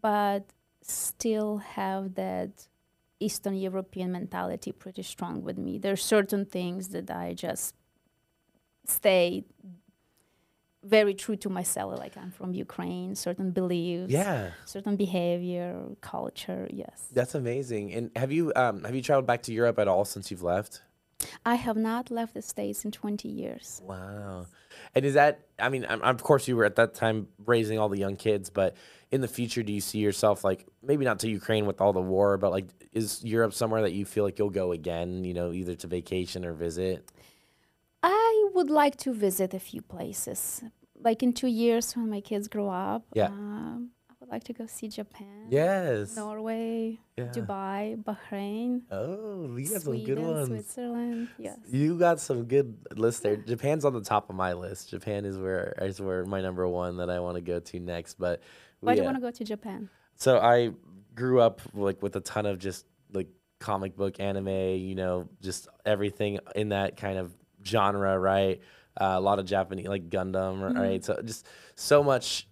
but 0.00 0.42
still 0.82 1.58
have 1.58 2.14
that 2.16 2.66
Eastern 3.20 3.54
European 3.54 4.10
mentality 4.12 4.72
pretty 4.72 5.02
strong 5.02 5.42
with 5.42 5.56
me. 5.56 5.78
There 5.78 5.92
are 5.92 5.96
certain 6.14 6.44
things 6.44 6.88
that 6.88 7.10
I 7.10 7.34
just 7.34 7.74
stay 8.86 9.44
very 10.84 11.14
true 11.14 11.36
to 11.36 11.48
myself. 11.48 11.98
Like 11.98 12.16
I'm 12.16 12.30
from 12.30 12.54
Ukraine, 12.54 13.14
certain 13.14 13.50
beliefs, 13.50 14.12
yeah 14.12 14.50
certain 14.64 14.96
behavior, 14.96 15.74
culture. 16.00 16.68
Yes, 16.70 17.08
that's 17.12 17.34
amazing 17.34 17.92
and 17.94 18.10
have 18.16 18.32
you 18.32 18.52
um 18.56 18.84
have 18.84 18.94
you 18.94 19.02
traveled 19.02 19.26
back 19.26 19.42
to 19.42 19.52
europe 19.52 19.78
at 19.78 19.88
all 19.88 20.04
since 20.04 20.30
you've 20.30 20.42
left 20.42 20.82
I 21.46 21.54
have 21.54 21.76
not 21.76 22.10
left 22.10 22.34
the 22.34 22.42
states 22.42 22.84
in 22.84 22.90
20 22.90 23.28
years. 23.28 23.80
wow 23.84 24.46
and 24.94 25.04
is 25.04 25.14
that 25.14 25.40
i 25.58 25.68
mean 25.68 25.86
um, 25.88 26.02
of 26.02 26.22
course 26.22 26.48
you 26.48 26.56
were 26.56 26.64
at 26.64 26.76
that 26.76 26.94
time 26.94 27.28
raising 27.46 27.78
all 27.78 27.88
the 27.88 27.98
young 27.98 28.16
kids 28.16 28.50
but 28.50 28.76
in 29.10 29.20
the 29.20 29.28
future 29.28 29.62
do 29.62 29.72
you 29.72 29.80
see 29.80 29.98
yourself 29.98 30.44
like 30.44 30.66
maybe 30.82 31.04
not 31.04 31.18
to 31.20 31.28
ukraine 31.28 31.66
with 31.66 31.80
all 31.80 31.92
the 31.92 32.00
war 32.00 32.36
but 32.36 32.50
like 32.50 32.66
is 32.92 33.22
europe 33.24 33.54
somewhere 33.54 33.82
that 33.82 33.92
you 33.92 34.04
feel 34.04 34.24
like 34.24 34.38
you'll 34.38 34.50
go 34.50 34.72
again 34.72 35.24
you 35.24 35.34
know 35.34 35.52
either 35.52 35.74
to 35.76 35.86
vacation 35.86 36.44
or 36.44 36.52
visit 36.52 37.08
I 38.06 38.48
would 38.54 38.68
like 38.68 38.96
to 38.98 39.14
visit 39.14 39.54
a 39.54 39.58
few 39.58 39.80
places. 39.80 40.62
Like 41.02 41.22
in 41.22 41.32
two 41.32 41.46
years 41.46 41.96
when 41.96 42.10
my 42.10 42.20
kids 42.20 42.48
grow 42.48 42.68
up. 42.68 43.06
Yeah. 43.14 43.26
Um, 43.28 43.90
I 44.10 44.14
would 44.20 44.28
like 44.28 44.44
to 44.44 44.52
go 44.52 44.66
see 44.66 44.88
Japan, 44.88 45.46
yes 45.50 46.16
Norway, 46.16 46.98
Yeah. 47.16 47.24
Dubai, 47.36 48.02
Bahrain, 48.02 48.82
oh 48.90 49.56
you 49.56 49.68
got 49.70 49.82
some 49.82 50.04
good 50.04 50.18
ones 50.18 50.48
Switzerland. 50.48 51.28
Yes. 51.38 51.58
You 51.70 51.98
got 51.98 52.20
some 52.20 52.44
good 52.44 52.76
lists 52.94 53.20
there. 53.20 53.36
Japan's 53.36 53.84
on 53.84 53.92
the 53.94 54.00
top 54.02 54.28
of 54.30 54.36
my 54.36 54.52
list. 54.52 54.90
Japan 54.90 55.24
is 55.24 55.36
where 55.38 55.74
is 55.80 56.00
where 56.00 56.24
my 56.24 56.40
number 56.40 56.66
one 56.68 56.98
that 56.98 57.10
I 57.10 57.20
want 57.20 57.36
to 57.36 57.42
go 57.42 57.58
to 57.60 57.80
next. 57.80 58.14
But 58.14 58.40
Why 58.80 58.94
do 58.94 59.00
you 59.00 59.04
want 59.04 59.16
to 59.16 59.20
go 59.20 59.30
to 59.30 59.44
Japan? 59.44 59.88
So 60.16 60.38
I 60.38 60.70
grew 61.14 61.40
up 61.40 61.60
like 61.74 62.02
with 62.02 62.16
a 62.16 62.20
ton 62.20 62.44
of 62.46 62.58
just 62.58 62.84
like 63.12 63.28
comic 63.60 63.96
book 63.96 64.20
anime, 64.20 64.48
you 64.48 64.94
know, 64.94 65.28
just 65.42 65.68
everything 65.84 66.38
in 66.54 66.70
that 66.70 66.96
kind 66.96 67.18
of 67.18 67.32
genre, 67.64 68.18
right? 68.18 68.60
Uh, 69.00 69.14
a 69.16 69.20
lot 69.20 69.38
of 69.38 69.46
Japanese 69.46 69.88
like 69.88 70.08
Gundam, 70.10 70.62
r- 70.62 70.72
right? 70.82 71.04
So 71.04 71.20
just 71.24 71.46
so 71.74 72.02
much 72.02 72.46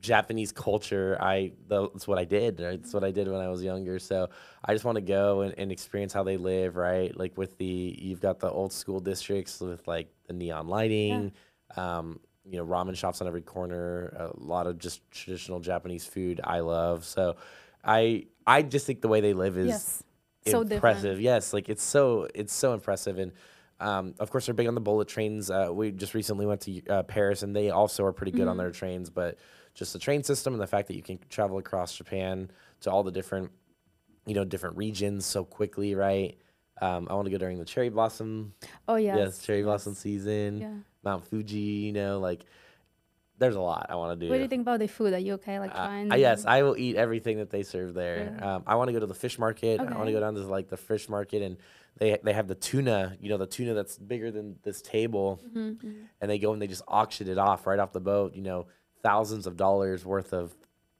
Japanese 0.00 0.52
culture. 0.52 1.16
I 1.20 1.52
that's 1.68 2.06
what 2.06 2.18
I 2.18 2.24
did. 2.24 2.60
Right? 2.60 2.80
That's 2.80 2.94
what 2.94 3.02
I 3.04 3.10
did 3.10 3.26
when 3.28 3.40
I 3.40 3.48
was 3.48 3.62
younger. 3.62 3.98
So 3.98 4.28
I 4.64 4.72
just 4.72 4.84
want 4.84 4.96
to 4.96 5.02
go 5.02 5.40
and, 5.40 5.54
and 5.58 5.72
experience 5.72 6.12
how 6.12 6.22
they 6.22 6.36
live, 6.36 6.76
right? 6.76 7.16
Like 7.16 7.36
with 7.36 7.58
the 7.58 7.96
you've 7.98 8.20
got 8.20 8.38
the 8.38 8.50
old 8.50 8.72
school 8.72 9.00
districts 9.00 9.60
with 9.60 9.86
like 9.88 10.08
the 10.26 10.34
neon 10.34 10.68
lighting, 10.68 11.32
um, 11.76 12.20
you 12.44 12.58
know, 12.58 12.64
ramen 12.66 12.96
shops 12.96 13.20
on 13.20 13.26
every 13.26 13.42
corner. 13.42 14.14
A 14.16 14.30
lot 14.40 14.66
of 14.68 14.78
just 14.78 15.08
traditional 15.10 15.58
Japanese 15.58 16.04
food 16.06 16.40
I 16.44 16.60
love. 16.60 17.04
So 17.04 17.36
I 17.84 18.26
I 18.46 18.62
just 18.62 18.86
think 18.86 19.00
the 19.00 19.08
way 19.08 19.20
they 19.20 19.32
live 19.34 19.58
is 19.58 19.66
Yes. 19.66 20.04
So 20.46 20.60
impressive. 20.60 21.02
different. 21.02 21.20
Yes, 21.22 21.52
like 21.52 21.68
it's 21.68 21.82
so 21.82 22.28
it's 22.34 22.54
so 22.54 22.72
impressive, 22.72 23.18
and 23.18 23.32
um, 23.80 24.14
of 24.18 24.30
course 24.30 24.46
they're 24.46 24.54
big 24.54 24.66
on 24.68 24.74
the 24.74 24.80
bullet 24.80 25.08
trains. 25.08 25.50
Uh, 25.50 25.68
we 25.72 25.90
just 25.92 26.14
recently 26.14 26.46
went 26.46 26.60
to 26.62 26.86
uh, 26.88 27.02
Paris, 27.04 27.42
and 27.42 27.54
they 27.54 27.70
also 27.70 28.04
are 28.04 28.12
pretty 28.12 28.32
good 28.32 28.42
on 28.48 28.48
Mm-hmm. 28.56 28.58
their 28.58 28.70
trains. 28.72 29.10
But 29.10 29.38
just 29.74 29.92
the 29.92 29.98
train 29.98 30.22
system 30.24 30.52
and 30.54 30.60
the 30.62 30.66
fact 30.66 30.88
that 30.88 30.94
you 30.96 31.02
can 31.02 31.18
travel 31.30 31.58
across 31.58 31.94
Japan 31.94 32.50
to 32.80 32.90
all 32.90 33.02
the 33.04 33.12
different, 33.12 33.50
you 34.26 34.34
know, 34.34 34.44
different 34.44 34.76
regions 34.76 35.24
so 35.26 35.44
quickly, 35.44 35.94
right? 35.94 36.36
Um, 36.80 37.06
I 37.10 37.14
want 37.14 37.26
to 37.26 37.30
go 37.30 37.38
during 37.38 37.58
the 37.58 37.64
cherry 37.64 37.88
blossom. 37.88 38.54
Oh 38.88 38.96
yes. 38.96 39.16
Yes, 39.18 39.38
cherry 39.42 39.62
blossom 39.62 39.92
yes. 39.92 40.00
season. 40.00 40.58
Yeah. 40.60 40.70
Mount 41.04 41.24
Fuji. 41.26 41.58
You 41.58 41.92
know, 41.92 42.18
like 42.20 42.44
there's 43.38 43.54
a 43.54 43.60
lot 43.60 43.86
I 43.88 43.94
want 43.94 44.18
to 44.18 44.26
do. 44.26 44.30
What 44.30 44.36
do 44.38 44.42
you 44.42 44.48
think 44.48 44.62
about 44.62 44.80
the 44.80 44.88
food? 44.88 45.12
Are 45.14 45.18
you 45.18 45.34
okay? 45.34 45.60
Like 45.60 45.70
Uh, 45.72 45.86
trying? 45.86 46.10
uh, 46.12 46.16
yes, 46.16 46.44
I 46.44 46.62
will 46.62 46.76
eat 46.76 46.96
everything 46.96 47.38
that 47.38 47.50
they 47.50 47.62
serve 47.62 47.94
there. 47.94 48.34
Yeah. 48.36 48.56
Um, 48.56 48.62
I 48.66 48.74
want 48.74 48.88
to 48.88 48.92
go 48.92 48.98
to 49.00 49.06
the 49.06 49.14
fish 49.14 49.38
market. 49.38 49.78
I 49.80 49.84
want 49.94 50.06
to 50.06 50.12
go 50.12 50.18
down 50.20 50.34
to 50.34 50.40
like 50.40 50.68
the 50.68 50.76
fish 50.76 51.08
market, 51.08 51.42
and 51.42 51.56
they 51.98 52.18
they 52.22 52.32
have 52.32 52.48
the 52.48 52.54
tuna. 52.54 53.16
You 53.20 53.28
know, 53.28 53.36
the 53.36 53.46
tuna 53.46 53.74
that's 53.74 53.98
bigger 53.98 54.30
than 54.30 54.56
this 54.62 54.80
table, 54.82 55.40
Mm-hmm, 55.54 55.90
and 56.20 56.30
they 56.30 56.38
go 56.38 56.52
and 56.52 56.62
they 56.62 56.66
just 56.66 56.82
auction 56.88 57.28
it 57.28 57.38
off 57.38 57.66
right 57.66 57.78
off 57.78 57.92
the 57.92 58.00
boat. 58.00 58.34
You 58.34 58.42
know, 58.42 58.66
thousands 59.02 59.46
of 59.46 59.56
dollars 59.56 60.04
worth 60.04 60.32
of 60.32 60.54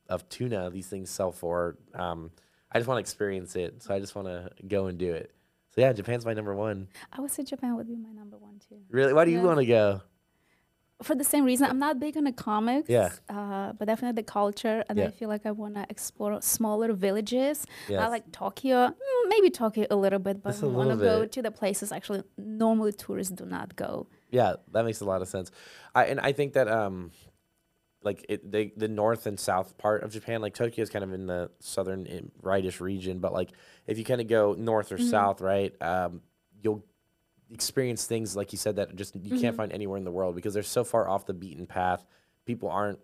of 0.09 0.29
tuna 0.29 0.71
these 0.71 0.89
things 0.89 1.11
sell 1.11 1.33
for. 1.33 1.77
Um, 1.95 2.31
I 2.71 2.79
just 2.79 2.89
want 2.89 2.99
to 2.99 3.01
experience 3.01 3.57
it, 3.57 3.83
so 3.83 3.95
I 3.95 3.99
just 3.99 4.15
want 4.15 4.29
to 4.29 4.51
go 4.67 4.87
and 4.87 4.99
do 4.99 5.13
it. 5.15 5.33
So 5.75 5.81
yeah, 5.81 5.93
Japan's 5.93 6.27
my 6.27 6.35
number 6.35 6.55
one. 6.55 6.89
I 7.13 7.21
would 7.21 7.31
say 7.31 7.45
Japan 7.45 7.77
would 7.77 7.87
be 7.89 7.97
my 7.97 8.11
number 8.13 8.37
one 8.37 8.61
too. 8.69 8.77
Really, 8.91 9.13
why 9.13 9.25
do 9.25 9.31
you 9.31 9.41
want 9.41 9.59
to 9.61 9.67
go? 9.67 10.03
For 11.03 11.15
the 11.15 11.25
same 11.25 11.45
reason, 11.45 11.69
I'm 11.71 11.79
not 11.79 12.01
big 12.01 12.17
on 12.17 12.25
the 12.25 12.33
comics. 12.33 12.89
Yeah. 12.89 13.11
Uh, 13.29 13.73
but 13.73 13.87
definitely 13.87 14.21
the 14.21 14.25
culture, 14.27 14.85
and 14.89 14.99
Yeah. 14.99 15.07
I 15.07 15.11
feel 15.11 15.29
like 15.29 15.47
I 15.47 15.53
want 15.53 15.75
to 15.77 15.87
explore 15.89 16.43
smaller 16.43 16.93
villages. 16.93 17.65
I 17.89 18.09
like 18.09 18.33
Tokyo, 18.33 18.89
mm, 18.89 19.29
maybe 19.29 19.49
Tokyo 19.51 19.87
a 19.91 19.97
little 19.97 20.19
bit, 20.19 20.43
but 20.43 20.51
Just 20.51 20.65
I 20.65 20.67
want 20.67 20.91
to 20.91 20.97
go 20.97 21.25
to 21.25 21.43
the 21.43 21.53
places 21.53 21.93
actually 21.93 22.23
normally 22.37 22.93
tourists 22.93 23.33
do 23.33 23.45
not 23.47 23.77
go. 23.77 24.09
Yeah, 24.31 24.55
that 24.73 24.85
makes 24.85 25.01
a 25.01 25.05
lot 25.05 25.23
of 25.23 25.29
sense. 25.29 25.51
I 25.95 26.07
and 26.07 26.19
I 26.21 26.33
think 26.33 26.55
that 26.55 26.69
um, 26.69 27.13
like 28.03 28.27
it, 28.29 28.51
the 28.51 28.73
the 28.77 28.89
north 28.89 29.27
and 29.27 29.39
south 29.39 29.79
part 29.79 30.03
of 30.03 30.13
Japan, 30.13 30.41
like 30.41 30.55
Tokyo 30.55 30.83
is 30.83 30.91
kind 30.91 31.05
of 31.05 31.13
in 31.13 31.27
the 31.27 31.51
southern 31.61 32.31
rightish 32.43 32.81
region, 32.81 33.21
but 33.21 33.33
like 33.33 33.51
if 33.87 33.99
you 33.99 34.05
kind 34.05 34.21
of 34.21 34.27
go 34.27 34.55
north 34.59 34.91
or 34.93 34.99
south, 34.99 35.41
right, 35.41 35.73
um, 35.81 36.23
you'll 36.63 36.85
experience 37.53 38.07
things 38.07 38.37
like 38.37 38.53
you 38.53 38.59
said 38.59 38.77
that 38.77 38.95
just 38.97 39.17
you 39.17 39.41
can't 39.41 39.57
find 39.57 39.73
anywhere 39.73 39.97
in 39.97 40.05
the 40.05 40.11
world 40.11 40.35
because 40.35 40.55
they're 40.55 40.63
so 40.63 40.85
far 40.85 41.09
off 41.09 41.27
the 41.27 41.33
beaten 41.35 41.67
path. 41.67 42.05
People 42.45 42.69
aren't 42.69 42.99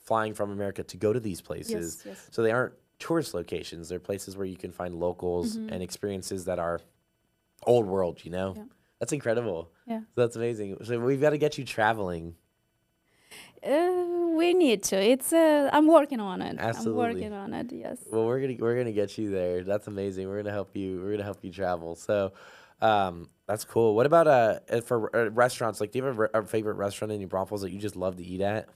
flying 0.00 0.34
from 0.34 0.50
America 0.50 0.82
to 0.82 0.96
go 0.96 1.12
to 1.12 1.20
these 1.20 1.40
places, 1.40 2.02
Yes, 2.04 2.06
yes. 2.06 2.28
so 2.30 2.42
they 2.42 2.50
aren't 2.52 2.74
tourist 2.98 3.34
locations. 3.34 3.88
They're 3.88 4.00
places 4.00 4.36
where 4.36 4.46
you 4.46 4.56
can 4.56 4.72
find 4.72 4.94
locals 4.98 5.56
Mm-hmm. 5.56 5.68
and 5.72 5.82
experiences 5.82 6.44
that 6.46 6.58
are 6.58 6.80
old 7.66 7.86
world. 7.86 8.24
You 8.24 8.30
know, 8.30 8.54
Yeah. 8.56 8.64
that's 8.98 9.12
incredible. 9.12 9.70
Yeah. 9.86 10.00
So 10.00 10.20
that's 10.22 10.36
amazing. 10.36 10.76
So 10.84 10.98
we've 10.98 11.20
got 11.20 11.30
to 11.30 11.38
get 11.38 11.58
you 11.58 11.64
traveling. 11.64 12.34
Uh, 13.64 14.32
we 14.36 14.54
need 14.54 14.82
to. 14.84 14.96
It's 14.96 15.32
uh, 15.32 15.70
I'm 15.72 15.86
working 15.86 16.20
on 16.20 16.42
it. 16.42 16.56
Absolutely. 16.58 17.02
I'm 17.02 17.14
working 17.14 17.32
on 17.32 17.54
it. 17.54 17.72
Yes. 17.72 17.98
Well, 18.10 18.26
we're 18.26 18.40
gonna 18.40 18.56
we're 18.58 18.76
gonna 18.76 18.92
get 18.92 19.16
you 19.18 19.30
there. 19.30 19.62
That's 19.62 19.86
amazing. 19.86 20.28
We're 20.28 20.38
gonna 20.42 20.50
help 20.52 20.74
you. 20.76 21.00
We're 21.00 21.12
gonna 21.12 21.22
help 21.24 21.44
you 21.44 21.52
travel. 21.52 21.94
So, 21.94 22.32
um, 22.80 23.28
that's 23.46 23.64
cool. 23.64 23.94
What 23.94 24.06
about 24.06 24.26
uh 24.26 24.58
uh, 24.70 24.80
for 24.80 25.14
uh, 25.14 25.30
restaurants? 25.30 25.80
Like, 25.80 25.92
do 25.92 25.98
you 26.00 26.04
have 26.04 26.18
a, 26.18 26.20
re- 26.22 26.28
a 26.34 26.42
favorite 26.44 26.74
restaurant 26.74 27.12
in 27.12 27.18
New 27.20 27.28
Braunfels 27.28 27.60
that 27.62 27.70
you 27.70 27.78
just 27.78 27.94
love 27.96 28.16
to 28.16 28.24
eat 28.24 28.40
at? 28.40 28.68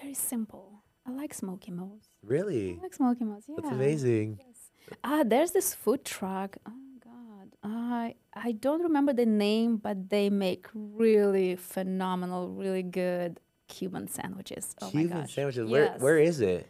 Very 0.00 0.14
simple. 0.14 0.82
I 1.06 1.10
like 1.12 1.32
Smokey 1.34 1.70
Mo's. 1.72 2.08
Really? 2.22 2.76
I 2.78 2.82
like 2.82 2.94
Smokey 2.94 3.24
Mo's. 3.24 3.44
Yeah. 3.48 3.56
That's 3.58 3.72
amazing. 3.74 4.38
Ah, 5.02 5.22
there's 5.24 5.52
this 5.52 5.74
food 5.74 6.04
truck. 6.04 6.56
Oh 6.66 6.72
God, 6.72 6.91
I 7.62 8.14
I 8.34 8.52
don't 8.52 8.82
remember 8.82 9.12
the 9.12 9.26
name, 9.26 9.76
but 9.76 10.10
they 10.10 10.30
make 10.30 10.66
really 10.74 11.56
phenomenal, 11.56 12.48
really 12.50 12.82
good 12.82 13.38
Cuban 13.68 14.08
sandwiches. 14.08 14.74
Oh 14.82 14.90
Cuban 14.90 15.10
my 15.10 15.20
gosh. 15.22 15.34
sandwiches. 15.34 15.70
Where 15.70 15.90
where 15.98 16.18
is 16.18 16.40
it? 16.40 16.66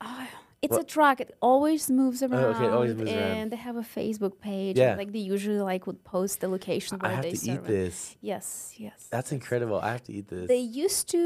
Ah, 0.00 0.28
it's 0.66 0.72
What- 0.78 0.82
a 0.82 0.94
truck. 0.96 1.16
It 1.24 1.30
always 1.50 1.82
moves 2.00 2.18
around. 2.22 2.44
Oh, 2.44 2.54
okay, 2.54 2.66
it 2.66 2.72
always 2.78 2.94
moves 2.94 3.10
and 3.10 3.20
around. 3.20 3.46
they 3.52 3.56
have 3.68 3.76
a 3.84 3.86
Facebook 3.98 4.34
page. 4.40 4.76
Yeah. 4.78 4.94
like 5.02 5.10
they 5.16 5.24
usually 5.34 5.60
like 5.72 5.82
would 5.88 6.00
post 6.14 6.34
the 6.42 6.48
location 6.56 6.98
where 6.98 7.10
I 7.10 7.14
have 7.14 7.24
they 7.26 7.30
to 7.36 7.36
serve 7.48 7.54
eat 7.64 7.70
it. 7.70 7.74
this. 7.76 7.96
Yes, 8.32 8.46
yes. 8.86 8.98
That's 9.14 9.30
incredible. 9.38 9.78
I 9.88 9.90
have 9.96 10.04
to 10.08 10.12
eat 10.18 10.28
this. 10.28 10.46
They 10.54 10.64
used 10.84 11.04
to 11.16 11.24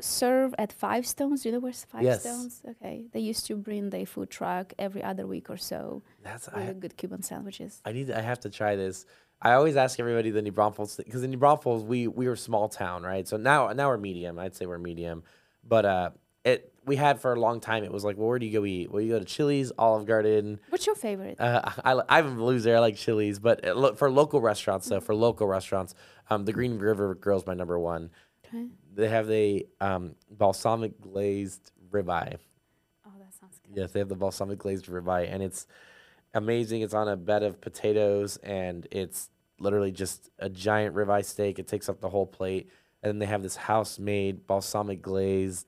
serve 0.00 0.54
at 0.58 0.70
Five 0.84 1.04
Stones. 1.06 1.36
Do 1.42 1.48
you 1.48 1.52
know 1.54 1.62
where's 1.66 1.84
Five 1.84 2.02
Yes. 2.10 2.20
Stones? 2.22 2.62
Okay. 2.72 2.96
They 3.12 3.20
used 3.32 3.44
to 3.48 3.54
bring 3.56 3.90
their 3.90 4.06
food 4.06 4.30
truck 4.30 4.66
every 4.86 5.02
other 5.10 5.26
week 5.34 5.46
or 5.54 5.56
so. 5.72 6.02
That's 6.22 6.48
Really 6.54 6.68
I, 6.68 6.72
good 6.84 6.96
Cuban 6.96 7.22
sandwiches. 7.22 7.72
I 7.84 7.92
need. 7.92 8.10
I 8.10 8.22
have 8.30 8.40
to 8.46 8.50
try 8.60 8.72
this. 8.84 9.06
I 9.42 9.52
always 9.52 9.76
ask 9.76 10.00
everybody 10.00 10.30
the 10.30 10.40
New 10.40 10.52
Braunfels 10.52 10.96
because 10.96 11.22
in 11.22 11.30
New 11.30 11.36
Braunfels 11.44 11.82
we 11.84 12.08
we 12.08 12.26
were 12.26 12.36
small 12.36 12.66
town, 12.82 13.02
right? 13.02 13.26
So 13.28 13.36
now 13.36 13.68
now 13.80 13.88
we're 13.88 13.98
medium. 14.10 14.38
I'd 14.38 14.54
say 14.56 14.64
we're 14.66 14.78
medium, 14.78 15.24
but 15.62 15.84
uh, 15.84 16.10
it 16.44 16.72
we 16.86 16.96
had 16.96 17.20
for 17.20 17.32
a 17.32 17.40
long 17.40 17.60
time. 17.60 17.84
It 17.84 17.92
was 17.92 18.04
like, 18.04 18.16
well, 18.16 18.28
where 18.28 18.38
do 18.38 18.46
you 18.46 18.58
go 18.58 18.64
eat? 18.64 18.90
Well, 18.90 19.02
you 19.02 19.12
go 19.12 19.18
to 19.18 19.24
Chili's, 19.24 19.72
Olive 19.76 20.06
Garden. 20.06 20.60
What's 20.70 20.86
your 20.86 20.94
favorite? 20.94 21.40
Uh, 21.40 21.70
I 21.84 22.00
I'm 22.08 22.38
a 22.38 22.44
loser. 22.44 22.76
I 22.76 22.78
like 22.78 22.96
Chili's, 22.96 23.38
but 23.38 23.66
uh, 23.66 23.74
lo- 23.74 23.94
for 23.94 24.10
local 24.10 24.40
restaurants, 24.40 24.88
though, 24.88 25.00
for 25.00 25.14
local 25.14 25.46
restaurants, 25.46 25.94
um, 26.30 26.44
the 26.44 26.52
Gruene 26.52 26.80
River 26.80 27.14
Grill's 27.16 27.44
my 27.46 27.54
number 27.54 27.78
one. 27.78 28.10
Okay. 28.46 28.66
They 28.94 29.08
have 29.08 29.26
the 29.26 29.66
um, 29.80 30.14
balsamic 30.30 31.00
glazed 31.00 31.72
ribeye. 31.90 32.36
Oh, 33.04 33.10
that 33.18 33.34
sounds 33.38 33.58
good. 33.58 33.76
Yes, 33.76 33.90
they 33.90 33.98
have 33.98 34.08
the 34.08 34.14
balsamic 34.14 34.58
glazed 34.58 34.86
ribeye, 34.86 35.28
and 35.30 35.42
it's 35.42 35.66
amazing. 36.34 36.82
It's 36.82 36.94
on 36.94 37.08
a 37.08 37.16
bed 37.16 37.42
of 37.42 37.60
potatoes, 37.60 38.36
and 38.38 38.86
it's 38.92 39.28
literally 39.58 39.90
just 39.90 40.30
a 40.38 40.48
giant 40.48 40.94
ribeye 40.94 41.24
steak. 41.24 41.58
It 41.58 41.66
takes 41.66 41.88
up 41.88 42.00
the 42.00 42.08
whole 42.08 42.26
plate, 42.26 42.70
and 43.02 43.10
then 43.10 43.18
they 43.18 43.26
have 43.26 43.42
this 43.42 43.56
house 43.56 43.98
made 43.98 44.46
balsamic 44.46 45.02
glazed. 45.02 45.66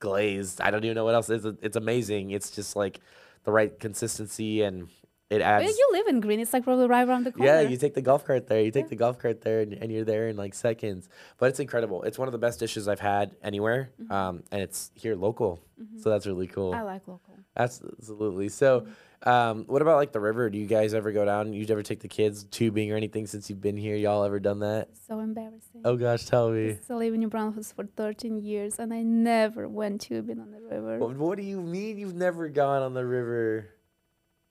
Glazed. 0.00 0.60
I 0.60 0.70
don't 0.70 0.84
even 0.84 0.94
know 0.94 1.04
what 1.04 1.14
else. 1.14 1.28
It's 1.28 1.44
it's 1.62 1.76
amazing. 1.76 2.30
It's 2.30 2.50
just 2.50 2.76
like 2.76 3.00
the 3.44 3.52
right 3.52 3.78
consistency, 3.80 4.62
and 4.62 4.88
it 5.30 5.42
adds. 5.42 5.64
Well, 5.64 5.74
you 5.76 5.88
live 5.92 6.06
in 6.06 6.22
Gruene. 6.22 6.38
It's 6.38 6.52
like 6.52 6.64
probably 6.64 6.86
right 6.86 7.06
around 7.06 7.24
the 7.24 7.32
corner. 7.32 7.52
Yeah, 7.52 7.60
you 7.60 7.76
take 7.76 7.94
the 7.94 8.02
golf 8.02 8.24
cart 8.24 8.46
there. 8.46 8.60
You 8.60 8.70
take 8.70 8.88
the 8.88 8.96
golf 8.96 9.18
cart 9.18 9.42
there, 9.42 9.60
and, 9.60 9.72
and 9.72 9.90
you're 9.92 10.04
there 10.04 10.28
in 10.28 10.36
like 10.36 10.54
seconds. 10.54 11.08
But 11.36 11.50
it's 11.50 11.60
incredible. 11.60 12.02
It's 12.04 12.18
one 12.18 12.28
of 12.28 12.32
the 12.32 12.38
best 12.38 12.60
dishes 12.60 12.88
I've 12.88 13.00
had 13.00 13.34
anywhere, 13.42 13.90
mm-hmm. 14.00 14.12
um, 14.12 14.42
and 14.50 14.62
it's 14.62 14.90
here 14.94 15.16
local. 15.16 15.60
Mm-hmm. 15.80 15.98
So 16.00 16.10
that's 16.10 16.26
really 16.26 16.46
cool. 16.46 16.72
I 16.72 16.82
like 16.82 17.06
local. 17.06 17.34
Absolutely. 17.56 18.48
So, 18.48 18.80
mm-hmm. 18.80 18.90
Um, 19.24 19.64
what 19.66 19.82
about 19.82 19.96
like 19.96 20.12
the 20.12 20.20
river? 20.20 20.48
Do 20.48 20.58
you 20.58 20.66
guys 20.66 20.94
ever 20.94 21.10
go 21.12 21.24
down? 21.24 21.52
You 21.52 21.66
ever 21.68 21.82
take 21.82 22.00
the 22.00 22.08
kids 22.08 22.44
tubing 22.44 22.92
or 22.92 22.96
anything 22.96 23.26
since 23.26 23.50
you've 23.50 23.60
been 23.60 23.76
here? 23.76 23.96
Y'all 23.96 24.24
ever 24.24 24.38
done 24.38 24.60
that? 24.60 24.90
So 25.06 25.18
embarrassing. 25.18 25.82
Oh 25.84 25.96
gosh, 25.96 26.24
tell 26.24 26.50
me. 26.50 26.78
I 26.88 26.94
live 26.94 27.14
in 27.14 27.20
New 27.20 27.28
Braunfels 27.28 27.72
for 27.72 27.84
13 27.84 28.42
years, 28.42 28.78
and 28.78 28.94
I 28.94 29.02
never 29.02 29.68
went 29.68 30.02
tubing 30.02 30.38
on 30.40 30.52
the 30.52 30.60
river. 30.60 30.98
What, 30.98 31.16
what 31.16 31.38
do 31.38 31.44
you 31.44 31.60
mean 31.60 31.98
you've 31.98 32.14
never 32.14 32.48
gone 32.48 32.82
on 32.82 32.94
the 32.94 33.04
river? 33.04 33.70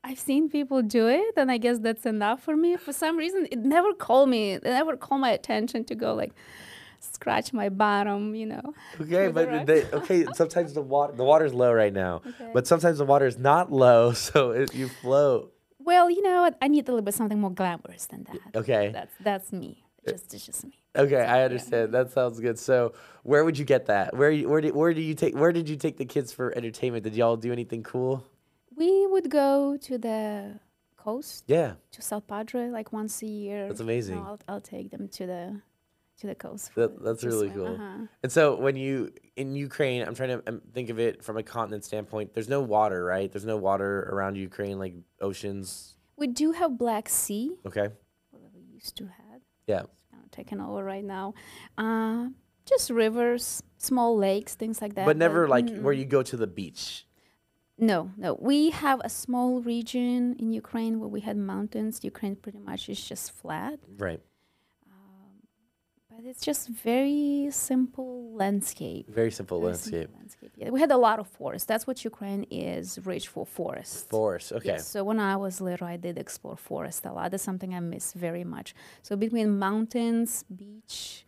I've 0.04 0.20
seen 0.20 0.50
people 0.50 0.82
do 0.82 1.08
it, 1.08 1.34
and 1.36 1.52
I 1.52 1.58
guess 1.58 1.80
that's 1.80 2.06
enough 2.06 2.42
for 2.42 2.56
me. 2.56 2.78
For 2.78 2.94
some 2.94 3.18
reason, 3.18 3.48
it 3.52 3.60
never 3.60 3.94
called 3.94 4.30
me. 4.30 4.54
It 4.54 4.64
never 4.64 4.96
called 4.96 5.22
my 5.22 5.32
attention 5.32 5.84
to 5.86 5.96
go 5.96 6.14
like 6.14 6.34
scratch 7.00 7.54
my 7.54 7.70
bottom, 7.70 8.36
you 8.36 8.46
know. 8.46 8.74
Okay, 9.02 9.28
but 9.30 9.66
they, 9.66 9.84
okay. 9.94 10.26
Sometimes 10.34 10.74
the 10.74 10.82
water 10.82 11.14
the 11.14 11.24
water's 11.24 11.54
low 11.54 11.72
right 11.74 11.94
now, 11.94 12.22
Okay. 12.28 12.52
but 12.54 12.68
sometimes 12.68 12.98
the 12.98 13.06
water 13.06 13.26
is 13.26 13.38
not 13.38 13.72
low, 13.72 14.12
so 14.28 14.52
it, 14.52 14.74
you 14.74 14.88
float. 14.88 15.54
Well, 15.80 16.10
you 16.10 16.22
know? 16.22 16.52
I 16.62 16.68
need 16.68 16.88
a 16.88 16.92
little 16.92 17.04
bit 17.06 17.14
something 17.14 17.40
more 17.40 17.52
glamorous 17.52 18.08
than 18.08 18.26
that. 18.26 18.60
Okay. 18.60 18.90
That's 18.94 19.14
that's 19.22 19.54
me. 19.54 19.84
Eh, 20.06 20.12
just 20.12 20.34
it's 20.34 20.46
just 20.46 20.66
me. 20.66 20.80
Okay, 20.96 21.22
I 21.22 21.44
understand. 21.44 21.94
That 21.94 22.12
sounds 22.12 22.40
good. 22.40 22.58
So, 22.58 22.94
where 23.24 23.46
would 23.46 23.58
you 23.58 23.66
get 23.66 23.86
that? 23.86 24.16
Where 24.18 24.32
you- 24.32 24.50
where 24.50 24.62
did 24.62 24.74
where 24.76 24.94
do 24.94 25.02
you 25.02 25.14
take 25.14 25.36
where 25.36 25.52
did 25.52 25.70
you 25.70 25.76
take 25.76 25.98
the 25.98 26.06
kids 26.06 26.34
for 26.34 26.56
entertainment? 26.58 27.04
Did 27.04 27.16
y'all 27.16 27.38
do 27.38 27.52
anything 27.52 27.84
cool? 27.84 28.26
We 28.76 29.08
would 29.08 29.30
go 29.30 29.78
to 29.78 29.98
the 29.98 30.60
coast 30.98 31.46
Yeah, 31.48 31.74
to 31.92 32.02
South 32.02 32.28
Padre 32.28 32.70
like 32.70 32.92
once 32.92 33.22
a 33.22 33.26
year. 33.28 33.68
That's 33.68 33.80
You 33.80 33.86
know, 33.86 33.92
amazing. 33.92 34.18
I'll, 34.20 34.40
I'll 34.48 34.62
take 34.62 34.92
them 34.92 35.08
to 35.10 35.26
the 35.26 35.62
to 36.20 36.28
the 36.28 36.36
coast. 36.36 36.72
That- 36.76 37.02
that's 37.04 37.24
really 37.24 37.50
swim, 37.50 37.58
cool. 37.66 37.76
uh-huh. 37.76 38.06
And 38.24 38.32
so 38.32 38.56
when 38.56 38.76
you 38.76 39.12
in 39.36 39.56
Ukraine, 39.56 40.02
I'm 40.04 40.16
trying 40.16 40.30
to 40.30 40.44
um, 40.48 40.62
think 40.74 40.90
of 40.90 41.00
it 41.00 41.24
from 41.24 41.38
a 41.38 41.44
continent 41.44 41.84
standpoint. 41.86 42.34
There's 42.34 42.50
no 42.50 42.62
water, 42.62 43.04
right? 43.04 43.32
There's 43.32 43.46
no 43.46 43.58
water 43.58 44.10
around 44.12 44.36
Ukraine, 44.36 44.80
like 44.80 44.96
oceans. 45.22 45.96
We 46.18 46.28
do 46.28 46.52
have 46.54 46.78
Black 46.78 47.08
Sea, 47.10 47.52
Okay. 47.66 47.90
what 48.32 48.42
we 48.56 48.62
used 48.74 48.96
to 48.98 49.06
have. 49.06 49.42
Yeah. 49.68 49.82
It's 49.84 50.04
kind 50.12 50.24
of 50.24 50.32
taken 50.32 50.60
over 50.60 50.84
right 50.84 51.04
now. 51.04 51.36
Uh, 51.78 52.30
just 52.66 52.90
rivers, 52.90 53.62
small 53.78 54.18
lakes, 54.18 54.56
things 54.56 54.82
like 54.82 54.96
that. 54.96 55.06
But 55.06 55.18
never 55.18 55.48
like 55.48 55.68
mm, 55.68 55.82
where 55.84 55.94
you 55.94 56.06
go 56.06 56.24
to 56.24 56.36
the 56.36 56.48
beach. 56.48 57.06
No, 57.78 58.10
no. 58.18 58.34
We 58.42 58.72
have 58.72 59.00
a 59.04 59.10
small 59.10 59.62
region 59.62 60.36
in 60.40 60.52
Ukraine 60.52 61.00
where 61.00 61.08
we 61.10 61.22
had 61.22 61.38
mountains. 61.38 62.04
Ukraine 62.04 62.36
pretty 62.36 62.58
much 62.58 62.90
is 62.90 63.00
just 63.12 63.32
flat, 63.32 63.78
Right. 64.00 64.20
But 66.18 66.26
it's 66.26 66.44
just 66.44 66.68
very 66.70 67.48
simple 67.52 68.34
landscape. 68.34 69.08
Very 69.08 69.30
simple 69.30 69.60
Very 69.60 69.74
landscape. 69.74 70.02
simple 70.02 70.18
landscape. 70.18 70.52
Yeah, 70.58 70.70
we 70.72 70.80
had 70.80 70.92
a 70.92 70.98
lot 70.98 71.20
of 71.20 71.28
forest. 71.28 71.68
That's 71.68 71.86
what 71.86 72.04
Ukraine 72.04 72.44
is 72.50 73.00
rich 73.06 73.28
for 73.28 73.46
forests. 73.46 74.04
Forest. 74.10 74.52
Okay. 74.54 74.70
Yes, 74.70 74.88
so 74.88 75.04
when 75.04 75.20
I 75.20 75.36
was 75.36 75.62
little, 75.62 75.86
I 75.86 75.98
did 75.98 76.18
explore 76.18 76.58
forest 76.58 77.06
a 77.06 77.14
lot. 77.14 77.30
That's 77.32 77.44
something 77.44 77.76
I 77.76 77.82
miss 77.82 78.14
very 78.14 78.44
much. 78.44 78.74
So 79.04 79.16
between 79.16 79.60
mountains, 79.60 80.44
beach, 80.64 81.24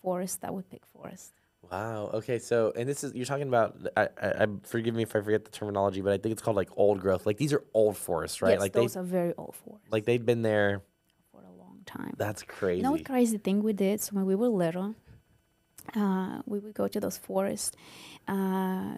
forest, 0.00 0.38
I 0.42 0.50
would 0.50 0.70
pick 0.70 0.84
forest. 0.86 1.32
Wow. 1.70 2.10
Okay. 2.14 2.38
So, 2.38 2.72
and 2.74 2.88
this 2.88 3.04
is 3.04 3.14
you're 3.14 3.26
talking 3.26 3.48
about. 3.48 3.76
I, 3.94 4.08
I, 4.22 4.28
I 4.42 4.46
forgive 4.62 4.94
me 4.94 5.02
if 5.02 5.14
I 5.14 5.20
forget 5.20 5.44
the 5.44 5.50
terminology, 5.50 6.00
but 6.00 6.14
I 6.14 6.18
think 6.18 6.32
it's 6.32 6.42
called 6.42 6.56
like 6.56 6.70
old 6.76 7.00
growth. 7.00 7.26
Like 7.26 7.36
these 7.36 7.52
are 7.52 7.62
old 7.74 7.98
forests, 7.98 8.40
right? 8.40 8.52
Yes, 8.52 8.60
like 8.60 8.72
those 8.72 8.96
are 8.96 9.02
very 9.02 9.34
old 9.36 9.54
forests 9.54 9.92
like 9.92 10.06
they've 10.06 10.24
been 10.24 10.42
there. 10.42 10.82
For 11.86 11.98
a 11.98 12.02
long 12.02 12.06
time. 12.06 12.14
That's 12.18 12.42
crazy. 12.42 12.78
You 12.78 12.82
know 12.82 12.92
what 12.92 13.04
crazy 13.04 13.38
thing 13.38 13.62
we 13.62 13.72
did? 13.72 14.00
So 14.00 14.12
when 14.12 14.26
we 14.26 14.34
were 14.34 14.48
little, 14.48 14.94
uh, 15.94 16.42
we 16.46 16.58
would 16.58 16.74
go 16.74 16.88
to 16.88 17.00
those 17.00 17.18
forests. 17.18 17.72
Uh, 18.28 18.96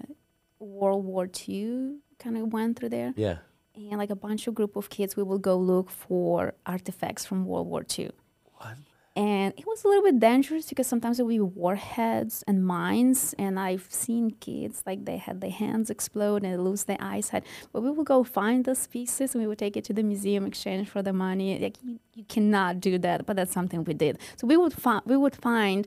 World 0.59 1.05
War 1.05 1.29
II 1.49 1.99
kind 2.19 2.37
of 2.37 2.53
went 2.53 2.79
through 2.79 2.91
there, 2.91 3.13
yeah. 3.17 3.39
and 3.75 3.99
like 3.99 4.11
a 4.11 4.17
bunch 4.17 4.47
of 4.47 4.55
group 4.55 4.77
of 4.77 4.89
kids, 4.89 5.17
we 5.17 5.23
will 5.23 5.39
go 5.39 5.57
look 5.57 5.91
for 5.91 6.55
artifacts 6.65 7.27
from 7.27 7.45
World 7.45 7.67
War 7.67 7.85
II. 7.99 8.11
What? 8.57 8.77
And 9.17 9.55
it 9.57 9.65
was 9.65 9.85
a 9.85 9.89
little 9.89 10.03
bit 10.03 10.19
dangerous 10.19 10.69
because 10.69 10.89
sometimes 10.89 11.19
there 11.19 11.27
would 11.27 11.33
be 11.33 11.41
warheads 11.41 12.43
and 12.49 12.67
mines 12.67 13.33
and 13.39 13.61
i've 13.61 13.87
seen 13.89 14.33
kids 14.41 14.83
like 14.87 15.05
they 15.05 15.19
had 15.19 15.41
their 15.41 15.51
hands 15.51 15.89
explode 15.89 16.45
and 16.45 16.65
lose 16.65 16.85
their 16.85 16.97
eyesight. 17.01 17.45
But 17.73 17.83
we 17.83 17.91
would 17.91 18.07
go 18.07 18.25
find 18.25 18.65
those 18.65 18.87
pieces 18.87 19.35
and 19.35 19.43
we 19.43 19.47
would 19.47 19.59
take 19.59 19.77
it 19.77 19.85
to 19.85 19.93
the 19.93 20.03
museum 20.03 20.47
exchange 20.47 20.89
for 20.89 21.03
the 21.03 21.13
money. 21.13 21.59
Like 21.59 21.77
you, 21.83 22.01
you 22.15 22.25
cannot 22.25 22.81
do 22.81 22.99
that 22.99 23.27
but 23.27 23.37
that's 23.37 23.53
something 23.53 23.85
we 23.85 23.95
did. 23.95 24.19
So 24.37 24.47
we 24.47 24.57
would 24.57 24.73
find 24.73 25.03
we 25.07 25.17
would 25.17 25.37
find 25.37 25.87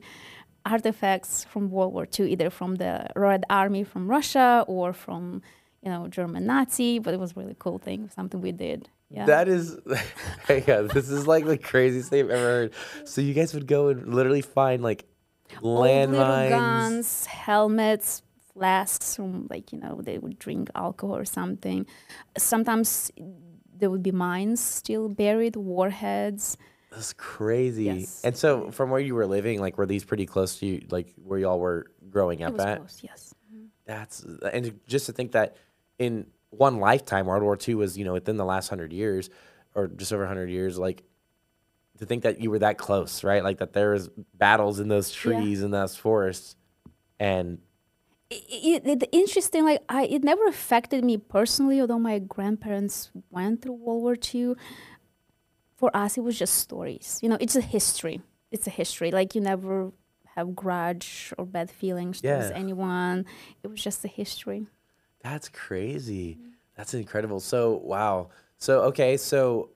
artifacts 0.64 1.44
from 1.44 1.70
world 1.70 1.92
war 1.92 2.06
ii 2.18 2.32
either 2.32 2.50
from 2.50 2.76
the 2.76 3.06
red 3.16 3.44
army 3.48 3.84
from 3.84 4.10
russia 4.10 4.64
or 4.66 4.92
from 4.92 5.40
you 5.82 5.90
know 5.90 6.08
german 6.08 6.44
nazi 6.44 6.98
but 6.98 7.14
it 7.14 7.20
was 7.20 7.36
really 7.36 7.56
cool 7.58 7.78
thing 7.78 8.10
something 8.14 8.40
we 8.40 8.52
did 8.52 8.90
yeah. 9.10 9.26
That 9.26 9.48
is, 9.48 9.78
yeah, 10.48 10.82
this 10.82 11.08
is 11.08 11.26
like 11.26 11.46
the 11.46 11.56
craziest 11.58 12.10
thing 12.10 12.24
I've 12.24 12.30
ever 12.30 12.42
heard. 12.42 12.72
So 13.04 13.20
you 13.20 13.34
guys 13.34 13.54
would 13.54 13.66
go 13.66 13.88
and 13.88 14.14
literally 14.14 14.42
find 14.42 14.82
like 14.82 15.06
landmines. 15.60 16.50
guns, 16.50 17.26
helmets, 17.26 18.22
flasks 18.52 19.16
from 19.16 19.46
like 19.48 19.72
you 19.72 19.78
know 19.78 20.00
they 20.02 20.18
would 20.18 20.38
drink 20.38 20.70
alcohol 20.74 21.16
or 21.16 21.24
something. 21.24 21.86
Sometimes 22.36 23.10
there 23.76 23.90
would 23.90 24.02
be 24.02 24.12
mines 24.12 24.60
still 24.60 25.08
buried, 25.08 25.56
warheads. 25.56 26.56
That's 26.90 27.12
crazy. 27.12 27.84
Yes. 27.84 28.22
And 28.24 28.36
so 28.36 28.70
from 28.70 28.90
where 28.90 29.00
you 29.00 29.14
were 29.14 29.26
living, 29.26 29.60
like 29.60 29.78
were 29.78 29.86
these 29.86 30.04
pretty 30.04 30.26
close 30.26 30.58
to 30.58 30.66
you, 30.66 30.86
like 30.90 31.14
where 31.22 31.38
y'all 31.38 31.58
were 31.60 31.86
growing 32.10 32.40
It 32.40 32.44
up 32.44 32.52
was 32.54 32.64
at? 32.64 32.78
close, 32.78 33.00
yes. 33.02 33.34
Mm-hmm. 33.54 33.64
That's 33.84 34.24
and 34.52 34.80
just 34.86 35.06
to 35.06 35.12
think 35.12 35.32
that 35.32 35.56
in 35.98 36.26
one 36.50 36.78
lifetime, 36.80 37.26
World 37.26 37.42
War 37.42 37.58
II 37.66 37.76
was 37.76 37.98
you 37.98 38.04
know 38.04 38.12
within 38.12 38.36
the 38.36 38.44
last 38.44 38.68
hundred 38.68 38.92
years, 38.92 39.30
or 39.74 39.88
just 39.88 40.12
over 40.12 40.26
hundred 40.26 40.50
years. 40.50 40.78
Like 40.78 41.02
to 41.98 42.06
think 42.06 42.22
that 42.22 42.40
you 42.40 42.50
were 42.50 42.60
that 42.60 42.78
close, 42.78 43.24
right? 43.24 43.42
Like 43.42 43.58
that 43.58 43.72
there 43.72 43.90
was 43.92 44.08
battles 44.34 44.80
in 44.80 44.88
those 44.88 45.10
Yeah. 45.10 45.20
trees 45.20 45.62
and 45.62 45.72
those 45.74 45.96
forests, 45.96 46.56
and 47.18 47.58
it, 48.30 48.84
it, 48.86 49.00
the 49.00 49.10
interesting 49.12 49.64
like 49.64 49.82
I 49.88 50.04
it 50.04 50.22
never 50.24 50.46
affected 50.46 51.04
me 51.04 51.16
personally 51.16 51.80
although 51.80 51.98
my 51.98 52.18
grandparents 52.18 53.10
went 53.30 53.62
through 53.62 53.72
World 53.74 54.02
War 54.02 54.16
II 54.34 54.54
for 55.76 55.94
us 55.96 56.16
it 56.18 56.22
was 56.22 56.38
just 56.38 56.54
stories 56.54 57.18
you 57.22 57.28
know 57.28 57.38
it's 57.40 57.56
a 57.56 57.60
history 57.60 58.20
it's 58.50 58.66
a 58.66 58.70
history 58.70 59.10
like 59.10 59.34
you 59.34 59.40
never 59.40 59.92
have 60.34 60.54
grudge 60.54 61.32
or 61.38 61.46
bad 61.46 61.70
feelings 61.70 62.20
towards 62.20 62.50
anyone 62.50 63.24
it 63.62 63.68
was 63.68 63.82
just 63.82 64.04
a 64.04 64.08
history 64.08 64.66
that's 65.22 65.48
crazy. 65.48 66.38
That's 66.76 66.94
incredible. 66.94 67.40
So 67.40 67.80
wow. 67.82 68.28
So 68.58 68.82
okay. 68.82 69.16
So 69.16 69.70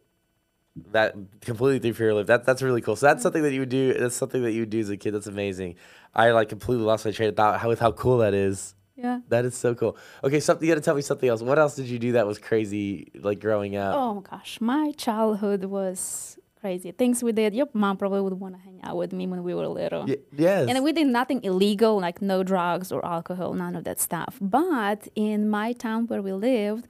that 0.92 1.14
completely 1.40 1.78
threw 1.78 1.92
for 1.92 2.02
your 2.04 2.14
life. 2.14 2.26
That 2.26 2.44
that's 2.44 2.62
really 2.62 2.80
cool. 2.80 2.96
So 2.96 3.06
that's 3.06 3.18
mm-hmm. 3.18 3.22
something 3.22 3.42
that 3.42 3.52
you 3.52 3.60
would 3.60 3.68
do. 3.68 3.94
That's 3.94 4.16
something 4.16 4.42
that 4.42 4.52
you 4.52 4.60
would 4.60 4.70
do 4.70 4.80
as 4.80 4.90
a 4.90 4.96
kid. 4.96 5.12
That's 5.12 5.26
amazing. 5.26 5.76
I 6.14 6.30
like 6.30 6.48
completely 6.48 6.84
lost 6.84 7.04
my 7.04 7.10
train 7.10 7.28
of 7.30 7.36
thought 7.36 7.60
how, 7.60 7.68
with 7.68 7.80
how 7.80 7.92
cool 7.92 8.18
that 8.18 8.34
is. 8.34 8.74
yeah 8.96 9.20
That 9.28 9.44
is 9.44 9.54
so 9.54 9.74
cool. 9.74 9.96
Okay, 10.22 10.40
something 10.40 10.66
you 10.66 10.74
got 10.74 10.80
to 10.80 10.84
tell 10.84 10.94
me 10.94 11.02
something 11.02 11.28
else. 11.28 11.42
What 11.42 11.58
else 11.58 11.74
did 11.74 11.86
you 11.86 11.98
do 11.98 12.12
that 12.12 12.26
was 12.26 12.38
crazy, 12.38 13.10
like 13.14 13.40
growing 13.40 13.76
up? 13.76 13.94
oh 13.96 14.14
my 14.14 14.20
gosh 14.22 14.60
my 14.60 14.92
childhood 14.96 15.64
was 15.64 16.38
crazy 16.62 16.90
things 17.00 17.16
we 17.28 17.32
did 17.32 17.50
your 17.60 17.68
mom 17.82 17.94
probably 18.02 18.22
would 18.26 18.38
want 18.44 18.54
to 18.56 18.62
hang 18.68 18.78
out 18.86 18.96
with 19.02 19.12
me 19.18 19.24
when 19.32 19.40
we 19.48 19.52
were 19.58 19.68
little 19.82 20.04
Y- 20.12 20.16
yes. 20.46 20.68
And 20.68 20.76
we 20.86 20.92
did 21.00 21.08
nothing 21.18 21.40
illegal, 21.50 21.94
like 22.06 22.18
no 22.32 22.38
drugs 22.52 22.88
or 22.94 23.00
alcohol, 23.16 23.50
none 23.64 23.74
of 23.78 23.82
that 23.88 23.98
stuff. 24.08 24.32
But 24.40 25.00
in 25.28 25.38
my 25.58 25.68
town 25.86 26.00
where 26.10 26.22
we 26.28 26.32
lived, 26.52 26.84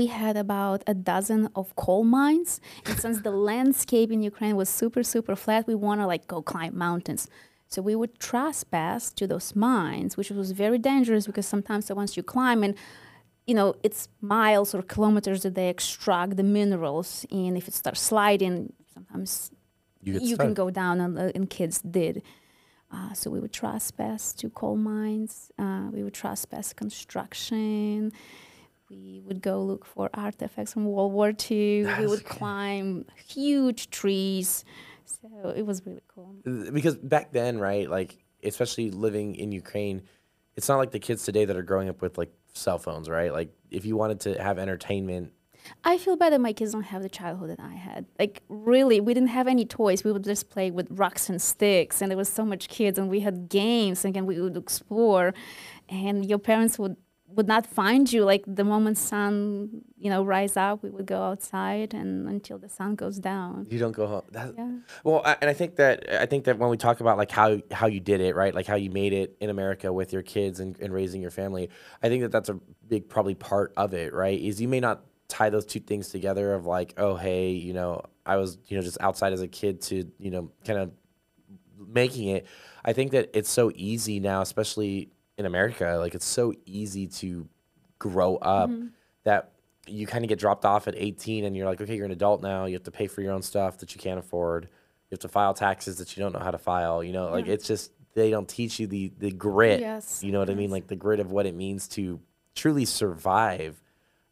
we 0.00 0.06
had 0.06 0.36
about 0.46 0.80
a 0.86 0.94
dozen 1.12 1.40
of 1.60 1.66
coal 1.84 2.04
mines. 2.04 2.50
And 2.86 2.94
since 3.04 3.18
the 3.28 3.34
landscape 3.50 4.10
in 4.16 4.20
Ukraine 4.32 4.56
was 4.62 4.68
super, 4.80 5.02
super 5.14 5.34
flat, 5.44 5.62
we 5.72 5.74
want 5.86 6.00
to 6.00 6.06
like 6.12 6.24
go 6.34 6.38
climb 6.52 6.74
mountains. 6.88 7.22
So 7.72 7.82
we 7.82 7.94
would 8.00 8.12
trespass 8.30 9.12
to 9.18 9.26
those 9.32 9.48
mines, 9.68 10.16
which 10.18 10.30
was 10.30 10.52
very 10.64 10.78
dangerous 10.90 11.26
because 11.28 11.46
sometimes 11.54 11.82
once 12.02 12.12
you 12.16 12.22
climb 12.22 12.60
and 12.66 12.74
you 13.48 13.54
know, 13.54 13.74
it's 13.82 14.08
miles 14.20 14.74
or 14.76 14.82
kilometers 14.82 15.42
that 15.44 15.54
they 15.54 15.68
extract 15.68 16.36
the 16.36 16.42
minerals, 16.58 17.26
and 17.30 17.56
if 17.56 17.66
it 17.66 17.74
starts 17.74 18.00
sliding, 18.00 18.72
sometimes 18.94 19.50
you 20.02 20.18
you 20.30 20.36
can 20.36 20.54
go 20.62 20.70
down 20.70 21.00
and, 21.04 21.18
uh, 21.18 21.32
and 21.34 21.44
kids 21.58 21.76
did. 21.80 22.22
Uh, 22.90 23.12
so 23.12 23.30
we 23.30 23.40
would 23.40 23.52
trespass 23.52 24.32
to 24.32 24.48
coal 24.48 24.74
mines 24.74 25.52
uh, 25.58 25.88
we 25.92 26.02
would 26.02 26.14
trespass 26.14 26.72
construction 26.72 28.10
we 28.90 29.20
would 29.26 29.42
go 29.42 29.62
look 29.62 29.84
for 29.84 30.08
artifacts 30.14 30.72
from 30.72 30.86
world 30.86 31.12
war 31.12 31.32
ii 31.50 31.84
we 31.84 32.06
would 32.06 32.24
climb 32.38 33.04
huge 33.26 33.90
trees. 33.90 34.64
So 35.04 35.50
it 35.50 35.64
was 35.66 35.84
really 35.86 36.02
cool. 36.08 36.36
Because 36.72 36.96
back 36.96 37.32
then, 37.32 37.58
right? 37.58 37.88
Like, 37.88 38.18
especially 38.44 38.90
living 38.90 39.34
in 39.34 39.52
Ukraine, 39.52 40.02
it's 40.56 40.68
not 40.68 40.78
like 40.78 40.90
the 40.90 40.98
kids 40.98 41.24
today 41.24 41.44
that 41.44 41.56
are 41.56 41.62
growing 41.62 41.88
up 41.88 42.02
with 42.02 42.18
like 42.18 42.32
cell 42.58 42.78
phones, 42.78 43.08
right? 43.08 43.32
Like, 43.32 43.50
if 43.70 43.84
you 43.84 43.96
wanted 43.96 44.20
to 44.20 44.42
have 44.42 44.58
entertainment, 44.58 45.32
I 45.84 45.98
feel 45.98 46.16
bad 46.16 46.32
that 46.32 46.40
my 46.40 46.52
kids 46.52 46.72
don't 46.72 46.82
have 46.82 47.02
the 47.02 47.08
childhood 47.08 47.50
that 47.50 47.60
I 47.60 47.74
had. 47.74 48.06
Like 48.18 48.42
really, 48.48 49.00
we 49.00 49.12
didn't 49.14 49.28
have 49.30 49.46
any 49.46 49.64
toys. 49.64 50.04
We 50.04 50.12
would 50.12 50.24
just 50.24 50.50
play 50.50 50.70
with 50.70 50.86
rocks 50.90 51.28
and 51.28 51.40
sticks, 51.40 52.00
and 52.00 52.10
there 52.10 52.16
was 52.16 52.28
so 52.28 52.44
much 52.44 52.68
kids, 52.68 52.98
and 52.98 53.08
we 53.08 53.20
had 53.20 53.48
games, 53.48 54.04
and 54.04 54.26
we 54.26 54.40
would 54.40 54.56
explore, 54.56 55.34
and 55.88 56.24
your 56.24 56.38
parents 56.38 56.78
would 56.78 56.96
would 57.34 57.46
not 57.46 57.66
find 57.66 58.10
you. 58.12 58.24
Like 58.24 58.44
the 58.46 58.64
moment 58.64 58.98
sun, 58.98 59.82
you 59.96 60.10
know, 60.10 60.24
rise 60.24 60.56
up, 60.56 60.82
we 60.82 60.90
would 60.90 61.06
go 61.06 61.22
outside, 61.22 61.94
and 61.94 62.28
until 62.28 62.58
the 62.58 62.68
sun 62.68 62.94
goes 62.94 63.18
down. 63.18 63.66
you 63.70 63.78
don't 63.78 63.92
go 63.92 64.06
home. 64.06 64.22
That, 64.32 64.54
Yeah. 64.56 64.70
Well, 65.04 65.22
I, 65.24 65.36
and 65.40 65.50
I 65.50 65.54
think 65.54 65.76
that 65.76 66.10
I 66.20 66.26
think 66.26 66.44
that 66.44 66.58
when 66.58 66.70
we 66.70 66.76
talk 66.76 67.00
about 67.00 67.18
like 67.18 67.30
how 67.30 67.60
how 67.70 67.86
you 67.86 68.00
did 68.00 68.20
it, 68.20 68.34
right? 68.34 68.54
Like 68.54 68.66
how 68.66 68.76
you 68.76 68.90
made 68.90 69.12
it 69.12 69.36
in 69.40 69.50
America 69.50 69.92
with 69.92 70.12
your 70.12 70.22
kids 70.22 70.60
and, 70.60 70.78
and 70.80 70.92
raising 70.92 71.20
your 71.20 71.30
family. 71.30 71.70
I 72.02 72.08
think 72.08 72.22
that 72.22 72.32
that's 72.32 72.48
a 72.48 72.58
big 72.88 73.08
probably 73.08 73.34
part 73.34 73.72
of 73.76 73.92
it, 73.94 74.14
right? 74.14 74.40
Is 74.40 74.60
you 74.60 74.68
may 74.68 74.80
not 74.80 75.04
tie 75.28 75.50
those 75.50 75.66
two 75.66 75.80
things 75.80 76.08
together 76.08 76.54
of 76.54 76.64
like, 76.66 76.94
oh 76.96 77.16
hey, 77.16 77.50
you 77.50 77.74
know, 77.74 78.02
I 78.24 78.36
was 78.36 78.58
you 78.66 78.76
know 78.76 78.82
just 78.82 78.98
outside 79.00 79.32
as 79.32 79.42
a 79.42 79.48
kid 79.48 79.82
to 79.82 80.10
you 80.18 80.30
know 80.30 80.50
kind 80.64 80.78
of 80.78 80.92
making 81.86 82.28
it. 82.28 82.46
I 82.84 82.92
think 82.92 83.12
that 83.12 83.30
it's 83.34 83.50
so 83.50 83.70
easy 83.74 84.18
now, 84.18 84.40
especially 84.40 85.10
in 85.38 85.46
America. 85.46 85.96
Like 85.98 86.14
it's 86.14 86.26
so 86.26 86.52
easy 86.66 87.06
to 87.06 87.48
grow 87.98 88.36
up 88.36 88.70
that 89.24 89.52
you 89.86 90.06
kind 90.06 90.24
of 90.24 90.28
get 90.28 90.38
dropped 90.38 90.64
off 90.66 90.86
at 90.88 90.94
18 90.96 91.44
and 91.44 91.56
you're 91.56 91.64
like, 91.66 91.80
okay, 91.80 91.96
you're 91.96 92.04
an 92.04 92.10
adult 92.12 92.42
now. 92.42 92.66
You 92.66 92.74
have 92.74 92.82
to 92.82 92.90
pay 92.90 93.06
for 93.06 93.22
your 93.22 93.32
own 93.32 93.40
stuff 93.42 93.78
that 93.78 93.94
you 93.94 94.00
can't 94.00 94.18
afford. 94.18 94.64
You 94.64 95.14
have 95.14 95.20
to 95.20 95.28
file 95.28 95.54
taxes 95.54 95.96
that 95.98 96.14
you 96.16 96.22
don't 96.22 96.32
know 96.32 96.40
how 96.40 96.50
to 96.50 96.58
file. 96.58 97.02
You 97.02 97.12
know, 97.12 97.30
like 97.30 97.46
Yeah. 97.46 97.54
it's 97.54 97.66
just 97.66 97.92
they 98.14 98.30
don't 98.30 98.48
teach 98.48 98.78
you 98.78 98.86
the 98.86 99.12
the 99.18 99.30
grit. 99.30 99.80
Yes, 99.80 100.22
You 100.22 100.32
know 100.32 100.40
what 100.40 100.50
I 100.50 100.54
mean? 100.54 100.70
Like 100.70 100.88
the 100.88 100.96
grit 100.96 101.20
of 101.20 101.30
what 101.30 101.46
it 101.46 101.54
means 101.54 101.88
to 101.88 102.20
truly 102.54 102.84
survive. 102.84 103.80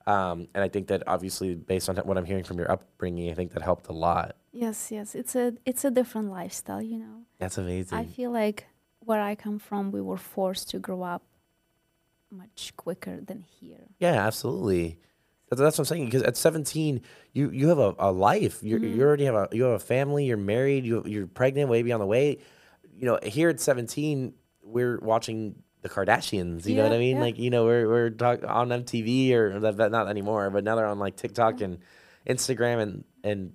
Um, 0.07 0.47
and 0.55 0.62
I 0.62 0.69
think 0.69 0.87
that 0.88 1.03
obviously, 1.09 1.55
based 1.57 1.88
on 1.88 1.97
what 1.97 2.16
I'm 2.16 2.25
hearing 2.25 2.45
from 2.45 2.59
your 2.59 2.71
upbringing, 2.71 3.29
I 3.31 3.35
think 3.35 3.53
that 3.53 3.62
helped 3.62 3.88
a 3.88 3.92
lot. 3.92 4.37
Yes, 4.53 4.92
yes, 4.92 5.14
it's 5.14 5.35
a 5.35 5.55
it's 5.64 5.85
a 5.85 5.90
different 5.90 6.31
lifestyle, 6.31 6.81
you 6.83 6.99
know. 6.99 7.23
That's 7.38 7.59
amazing. 7.59 7.97
I 7.99 8.05
feel 8.05 8.31
like 8.31 8.66
where 9.07 9.23
I 9.23 9.35
come 9.35 9.59
from, 9.59 9.90
we 9.90 10.01
were 10.01 10.16
forced 10.16 10.71
to 10.71 10.79
grow 10.79 11.03
up 11.03 11.23
much 12.31 12.73
quicker 12.77 13.21
than 13.21 13.42
here. 13.42 13.88
Yeah, 13.99 14.27
absolutely. 14.27 14.99
That's, 15.49 15.61
that's 15.61 15.79
what 15.79 15.83
I'm 15.83 15.87
saying. 15.87 16.07
Because 16.07 16.23
at 16.23 16.37
17, 16.37 17.01
you 17.33 17.51
you 17.51 17.69
have 17.69 17.79
a, 17.79 17.95
a 17.99 18.11
life. 18.11 18.62
You 18.62 18.79
you 18.79 19.03
already 19.03 19.25
have 19.25 19.35
a 19.35 19.49
you 19.53 19.64
have 19.64 19.75
a 19.75 19.79
family. 19.79 20.27
You're 20.27 20.37
married. 20.37 20.85
You 20.85 21.05
you're 21.07 21.27
pregnant. 21.27 21.71
Baby 21.71 21.92
on 21.92 22.01
the 22.01 22.07
way. 22.07 22.38
You 22.99 23.07
know, 23.07 23.19
here 23.23 23.51
at 23.51 23.61
17, 23.61 24.33
we're 24.62 24.99
watching 24.99 25.62
the 25.83 25.88
Kardashians. 25.88 26.66
You 26.66 26.77
know 26.77 26.85
what 26.85 26.92
I 26.92 26.99
mean? 26.99 27.16
yeah. 27.16 27.23
Like 27.23 27.38
you 27.38 27.51
know, 27.51 27.64
we're 27.64 27.88
we're 27.88 28.11
talk, 28.11 28.40
on 28.47 28.71
MTV 28.71 29.33
or 29.33 29.61
not 29.61 30.09
anymore, 30.09 30.51
but 30.51 30.64
now 30.64 30.75
they're 30.75 30.87
on 30.87 30.99
like 30.99 31.16
TikTok 31.16 31.61
and 31.61 31.79
Instagram 32.29 32.81
and 32.81 33.05
and 33.23 33.53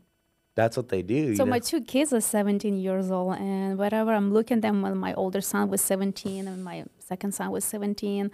that's 0.56 0.76
what 0.76 0.90
they 0.90 1.02
do. 1.02 1.36
So 1.36 1.44
you 1.44 1.46
know? 1.46 1.52
my 1.52 1.60
two 1.60 1.82
kids 1.82 2.12
are 2.14 2.22
17 2.22 2.78
years 2.78 3.10
old, 3.10 3.38
and 3.38 3.78
wherever 3.78 4.14
I'm 4.14 4.34
looking 4.34 4.58
at 4.58 4.62
them, 4.62 4.82
when 4.82 4.98
my 4.98 5.14
older 5.14 5.42
son 5.42 5.70
was 5.70 5.82
17 5.82 6.48
and 6.48 6.64
my 6.64 6.86
second 7.00 7.34
son 7.34 7.52
was 7.52 7.64
17, 7.66 8.32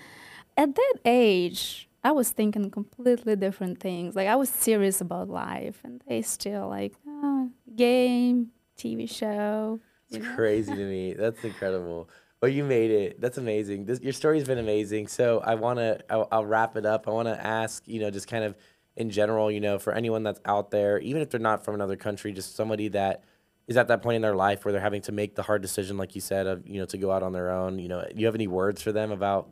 at 0.55 0.75
that 0.75 0.93
age, 1.05 1.87
I 2.03 2.11
was 2.11 2.31
thinking 2.31 2.71
completely 2.71 3.35
different 3.35 3.79
things. 3.79 4.15
Like 4.15 4.27
I 4.27 4.35
was 4.35 4.49
serious 4.49 5.01
about 5.01 5.29
life, 5.29 5.81
and 5.83 6.01
they 6.07 6.21
still 6.21 6.67
like 6.69 6.93
oh, 7.07 7.51
game, 7.75 8.51
TV 8.77 9.09
show. 9.09 9.79
It's 10.09 10.23
know? 10.23 10.35
crazy 10.35 10.73
to 10.73 10.85
me. 10.85 11.13
That's 11.13 11.43
incredible. 11.43 12.09
But 12.39 12.53
you 12.53 12.63
made 12.63 12.91
it. 12.91 13.19
That's 13.19 13.37
amazing. 13.39 13.85
This, 13.85 13.99
your 13.99 14.13
story's 14.13 14.45
been 14.45 14.59
amazing. 14.59 15.07
So 15.07 15.41
I 15.43 15.55
want 15.55 15.79
to, 15.79 15.99
I'll, 16.09 16.27
I'll 16.31 16.45
wrap 16.45 16.77
it 16.77 16.85
up. 16.85 17.07
I 17.07 17.11
want 17.11 17.27
to 17.27 17.45
ask, 17.45 17.83
you 17.87 17.99
know, 17.99 18.11
just 18.11 18.27
kind 18.27 18.43
of 18.43 18.55
in 18.97 19.09
general, 19.09 19.51
you 19.51 19.61
know, 19.61 19.79
for 19.79 19.93
anyone 19.93 20.23
that's 20.23 20.41
out 20.45 20.71
there, 20.71 20.99
even 20.99 21.21
if 21.21 21.29
they're 21.29 21.39
not 21.39 21.63
from 21.63 21.75
another 21.75 21.95
country, 21.95 22.33
just 22.33 22.55
somebody 22.55 22.89
that 22.89 23.23
is 23.67 23.77
at 23.77 23.87
that 23.87 24.01
point 24.01 24.17
in 24.17 24.21
their 24.21 24.35
life 24.35 24.65
where 24.65 24.71
they're 24.71 24.81
having 24.81 25.01
to 25.03 25.11
make 25.11 25.35
the 25.35 25.43
hard 25.43 25.61
decision, 25.61 25.97
like 25.97 26.15
you 26.15 26.21
said, 26.21 26.47
of, 26.47 26.67
you 26.67 26.79
know, 26.79 26.85
to 26.85 26.97
go 26.97 27.11
out 27.11 27.23
on 27.23 27.31
their 27.31 27.51
own. 27.51 27.79
You 27.79 27.87
know, 27.87 28.01
do 28.01 28.19
you 28.19 28.25
have 28.25 28.35
any 28.35 28.47
words 28.47 28.81
for 28.81 28.91
them 28.91 29.11
about, 29.11 29.49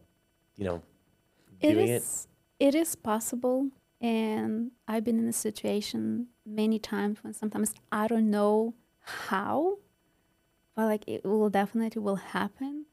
you 0.58 0.66
know, 0.66 0.82
It 1.62 1.74
doing 1.74 1.88
it? 1.88 1.92
is. 1.92 2.28
It 2.60 2.74
is 2.74 2.96
possible, 2.96 3.70
and 4.00 4.72
I've 4.88 5.04
been 5.04 5.20
in 5.20 5.28
a 5.28 5.34
situation 5.34 6.28
many 6.46 6.80
times 6.80 7.22
when 7.22 7.34
sometimes 7.34 7.74
I 7.92 8.08
don't 8.08 8.32
know 8.32 8.76
how 9.02 9.80
but 10.76 10.86
like 10.86 11.04
it 11.08 11.24
will 11.24 11.50
definitely 11.50 12.02
will 12.02 12.18
happen. 12.18 12.86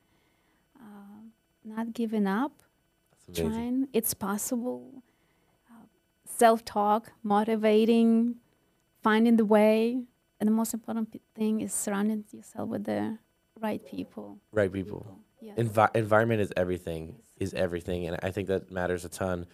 Uh, 0.80 1.26
not 1.64 1.92
giving 1.92 2.26
up, 2.26 2.62
That's 3.26 3.40
trying. 3.40 3.88
It's 3.92 4.14
possible. 4.14 5.02
Self 6.42 6.64
talk, 6.64 7.12
motivating, 7.22 8.34
finding 9.00 9.36
the 9.36 9.44
way, 9.44 10.02
and 10.40 10.48
the 10.48 10.52
most 10.52 10.74
important 10.74 11.16
thing 11.36 11.60
is 11.60 11.72
surrounding 11.72 12.24
yourself 12.32 12.68
with 12.68 12.82
the 12.82 13.16
right 13.60 13.80
people. 13.86 14.40
Right 14.50 14.72
people. 14.72 15.20
Yes. 15.40 15.56
Envi- 15.56 15.94
environment 15.94 16.40
is 16.40 16.52
everything. 16.56 17.14
Is 17.38 17.54
everything, 17.54 18.08
and 18.08 18.18
I 18.24 18.32
think 18.32 18.48
that 18.48 18.72
matters 18.72 19.04
a 19.04 19.08
ton. 19.08 19.46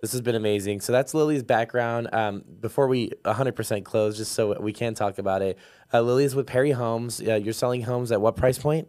This 0.00 0.12
has 0.12 0.20
been 0.20 0.36
amazing. 0.36 0.82
So 0.82 0.92
that's 0.92 1.14
Lily's 1.14 1.42
background. 1.42 2.10
Um, 2.12 2.44
before 2.60 2.86
we 2.86 3.10
100% 3.24 3.84
close, 3.84 4.16
just 4.16 4.30
so 4.30 4.56
we 4.60 4.72
can 4.72 4.94
talk 4.94 5.18
about 5.18 5.42
it, 5.42 5.58
uh, 5.92 6.00
Lily's 6.00 6.36
with 6.36 6.46
Perry 6.46 6.70
Homes. 6.70 7.20
Uh, 7.20 7.34
you're 7.34 7.54
selling 7.54 7.82
homes 7.82 8.12
at 8.12 8.20
what 8.20 8.36
price 8.36 8.56
point? 8.56 8.86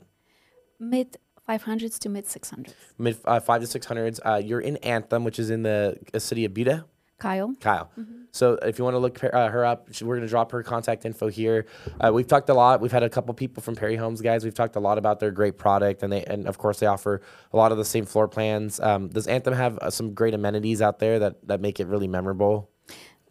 mid 0.80 1.18
500s 1.50 1.98
to 1.98 2.10
mid 2.10 2.28
600s. 2.28 2.76
Mid 3.00 3.18
uh, 3.26 3.40
five 3.40 3.62
to 3.62 3.68
six 3.68 3.88
hundreds. 3.88 4.20
Uh, 4.24 4.40
you're 4.46 4.60
in 4.60 4.78
Anthem, 4.78 5.24
which 5.24 5.40
is 5.40 5.50
in 5.50 5.64
the 5.64 5.98
uh, 6.14 6.20
city 6.20 6.46
of 6.46 6.54
Buda. 6.54 6.86
Kyle. 7.20 7.56
Kyle. 7.60 7.90
So 8.32 8.54
if 8.62 8.78
you 8.78 8.84
want 8.84 8.94
to 8.94 9.00
look 9.00 9.18
her- 9.20 9.34
uh, 9.34 9.50
her 9.50 9.66
up, 9.66 9.88
she- 9.92 10.06
we're 10.06 10.16
going 10.16 10.28
to 10.28 10.30
drop 10.30 10.52
her 10.52 10.62
contact 10.62 11.04
info 11.06 11.28
here. 11.28 11.66
Uh, 12.00 12.12
we've 12.14 12.28
talked 12.28 12.50
a 12.50 12.54
lot. 12.54 12.80
We've 12.82 12.92
had 12.92 13.04
a 13.04 13.10
couple 13.10 13.34
people 13.34 13.64
from 13.64 13.76
Perry 13.76 13.96
Homes 13.96 14.22
guys. 14.22 14.44
We've 14.44 14.54
talked 14.54 14.76
a 14.76 14.80
lot 14.80 14.98
about 15.00 15.20
their 15.20 15.32
great 15.32 15.58
product, 15.58 16.04
and 16.04 16.12
they 16.14 16.24
and 16.26 16.48
of 16.48 16.58
course 16.58 16.80
they 16.80 16.86
offer 16.86 17.22
a 17.54 17.58
lot 17.58 17.72
of 17.72 17.78
the 17.80 17.86
same 17.86 18.06
floor 18.06 18.28
plans. 18.28 18.80
Um, 18.80 19.08
does 19.10 19.28
Anthem 19.28 19.54
have 19.54 19.78
uh, 19.80 19.90
some 19.90 20.14
great 20.14 20.34
amenities 20.36 20.82
out 20.82 21.00
there 21.00 21.18
that 21.20 21.48
that 21.48 21.60
make 21.62 21.80
it 21.80 21.88
really 21.88 22.08
memorable? 22.08 22.70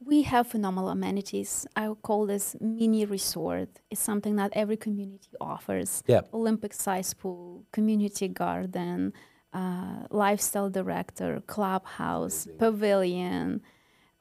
We 0.04 0.22
have 0.22 0.46
phenomenal 0.46 0.88
amenities. 0.90 1.66
I 1.74 1.88
would 1.88 2.02
call 2.02 2.26
this 2.26 2.54
mini 2.60 3.04
resort. 3.04 3.68
It's 3.90 4.00
something 4.00 4.36
that 4.36 4.50
every 4.52 4.76
community 4.76 5.30
offers. 5.40 6.02
Yeah. 6.06 6.20
Olympic 6.32 6.72
size 6.74 7.12
pool, 7.12 7.64
community 7.72 8.28
garden, 8.28 9.12
uh, 9.52 10.06
lifestyle 10.10 10.70
director, 10.70 11.42
clubhouse, 11.48 12.46
pavilion, 12.58 13.62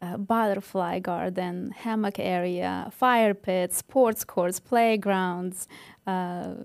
uh, 0.06 0.18
butterfly 0.18 1.00
garden, 1.00 1.72
hammock 1.72 2.20
area, 2.20 2.90
fire 2.92 3.34
pit, 3.34 3.74
sports 3.74 4.24
courts, 4.24 4.60
playgrounds. 4.60 5.68
Uh, 6.06 6.56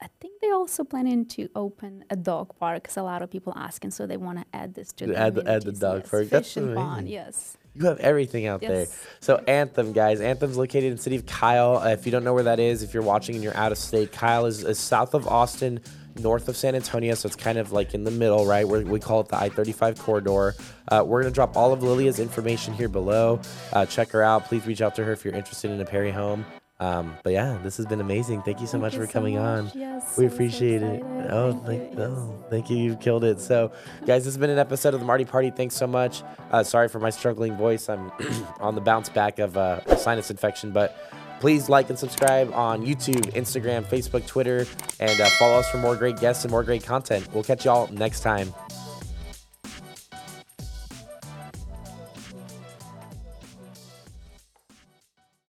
I 0.00 0.08
think 0.20 0.40
they 0.40 0.50
also 0.50 0.84
planning 0.84 1.24
to 1.26 1.48
open 1.54 2.04
a 2.10 2.16
dog 2.16 2.54
park 2.58 2.82
because 2.82 2.96
a 2.96 3.02
lot 3.02 3.22
of 3.22 3.30
people 3.30 3.54
asking, 3.56 3.92
so 3.92 4.06
they 4.06 4.18
want 4.18 4.38
to 4.38 4.44
add 4.52 4.74
this 4.74 4.92
to 4.94 5.06
the 5.06 5.16
Add 5.16 5.38
add 5.46 5.62
the 5.62 5.72
dog 5.72 6.02
yes. 6.02 6.10
park. 6.10 6.28
That's 6.28 6.48
Fishing 6.48 6.74
pond, 6.74 7.08
yes. 7.08 7.56
You 7.74 7.86
have 7.86 7.98
everything 7.98 8.46
out 8.46 8.60
there. 8.60 8.86
So 9.20 9.42
Anthem, 9.48 9.92
guys. 9.92 10.20
Anthem's 10.20 10.56
located 10.56 10.84
in 10.84 10.96
the 10.96 11.02
city 11.02 11.16
of 11.16 11.26
Kyle. 11.26 11.78
Uh, 11.78 11.88
if 11.88 12.06
you 12.06 12.12
don't 12.12 12.22
know 12.22 12.34
where 12.34 12.44
that 12.44 12.60
is, 12.60 12.82
if 12.82 12.94
you're 12.94 13.02
watching 13.02 13.34
and 13.34 13.42
you're 13.42 13.56
out 13.56 13.72
of 13.72 13.78
state, 13.78 14.12
Kyle 14.12 14.46
is, 14.46 14.62
is 14.62 14.78
south 14.78 15.14
of 15.14 15.26
Austin, 15.26 15.80
north 16.16 16.48
of 16.48 16.56
San 16.56 16.74
Antonio. 16.74 17.14
So 17.14 17.26
it's 17.26 17.36
kind 17.36 17.58
of 17.58 17.72
like 17.72 17.94
in 17.94 18.04
the 18.04 18.10
middle, 18.10 18.46
right? 18.46 18.66
Where 18.66 18.80
we 18.82 19.00
call 19.00 19.20
it 19.20 19.28
the 19.28 19.36
I-35 19.36 19.98
corridor. 19.98 20.54
Uh, 20.88 21.02
we're 21.06 21.22
gonna 21.22 21.34
drop 21.34 21.56
all 21.56 21.72
of 21.72 21.80
Liliya's 21.80 22.18
information 22.20 22.74
here 22.74 22.88
below. 22.88 23.40
Uh, 23.72 23.86
check 23.86 24.10
her 24.10 24.22
out. 24.22 24.46
Please 24.46 24.66
reach 24.66 24.80
out 24.82 24.94
to 24.96 25.04
her 25.04 25.12
if 25.12 25.24
you're 25.24 25.34
interested 25.34 25.70
in 25.70 25.80
a 25.80 25.84
Perry 25.84 26.10
home. 26.10 26.44
Um, 26.80 27.16
but 27.22 27.32
yeah, 27.32 27.58
this 27.62 27.76
has 27.76 27.86
been 27.86 28.00
amazing. 28.00 28.42
Thank 28.42 28.60
you 28.60 28.66
so 28.66 28.72
Thank 28.72 28.82
much 28.82 28.94
you 28.94 29.00
for 29.00 29.06
so 29.06 29.12
coming 29.12 29.38
on. 29.38 29.70
Yes, 29.74 30.18
We 30.18 30.26
I 30.26 30.28
so 30.28 30.34
appreciate 30.34 30.82
it. 30.82 31.02
Oh, 31.30 31.52
Thank 31.52 31.66
thank, 31.66 31.82
you. 31.92 31.98
Yes. 31.98 32.08
oh, 32.10 32.44
thank 32.50 32.68
you. 32.70 32.76
You've 32.76 33.00
killed 33.00 33.22
it. 33.24 33.40
So, 33.40 33.70
guys, 34.00 34.24
this 34.24 34.34
has 34.34 34.38
been 34.38 34.50
an 34.50 34.58
episode 34.58 34.92
of 34.92 34.98
the 35.00 35.06
Marti 35.06 35.24
Party. 35.24 35.50
Thanks 35.50 35.76
so 35.76 35.86
much. 35.86 36.22
Uh, 36.50 36.64
sorry 36.64 36.88
for 36.88 36.98
my 36.98 37.10
struggling 37.10 37.56
voice. 37.56 37.88
I'm 37.88 38.10
on 38.60 38.74
the 38.74 38.80
bounce 38.80 39.08
back 39.08 39.38
of 39.38 39.56
uh, 39.56 39.80
a 39.86 39.96
sinus 39.96 40.30
infection, 40.32 40.72
but 40.72 40.96
please 41.40 41.68
like 41.68 41.90
and 41.90 41.98
subscribe 41.98 42.52
on 42.52 42.84
YouTube, 42.84 43.32
Instagram, 43.34 43.84
Facebook, 43.84 44.26
Twitter, 44.26 44.66
and 45.00 45.20
uh, 45.20 45.28
follow 45.38 45.58
us 45.58 45.70
for 45.70 45.78
more 45.78 45.96
great 45.96 46.18
guests 46.18 46.44
and 46.44 46.50
more 46.50 46.64
great 46.64 46.84
content. 46.84 47.26
We'll 47.32 47.44
catch 47.44 47.64
y'all 47.64 47.88
next 47.92 48.20
time. 48.20 48.52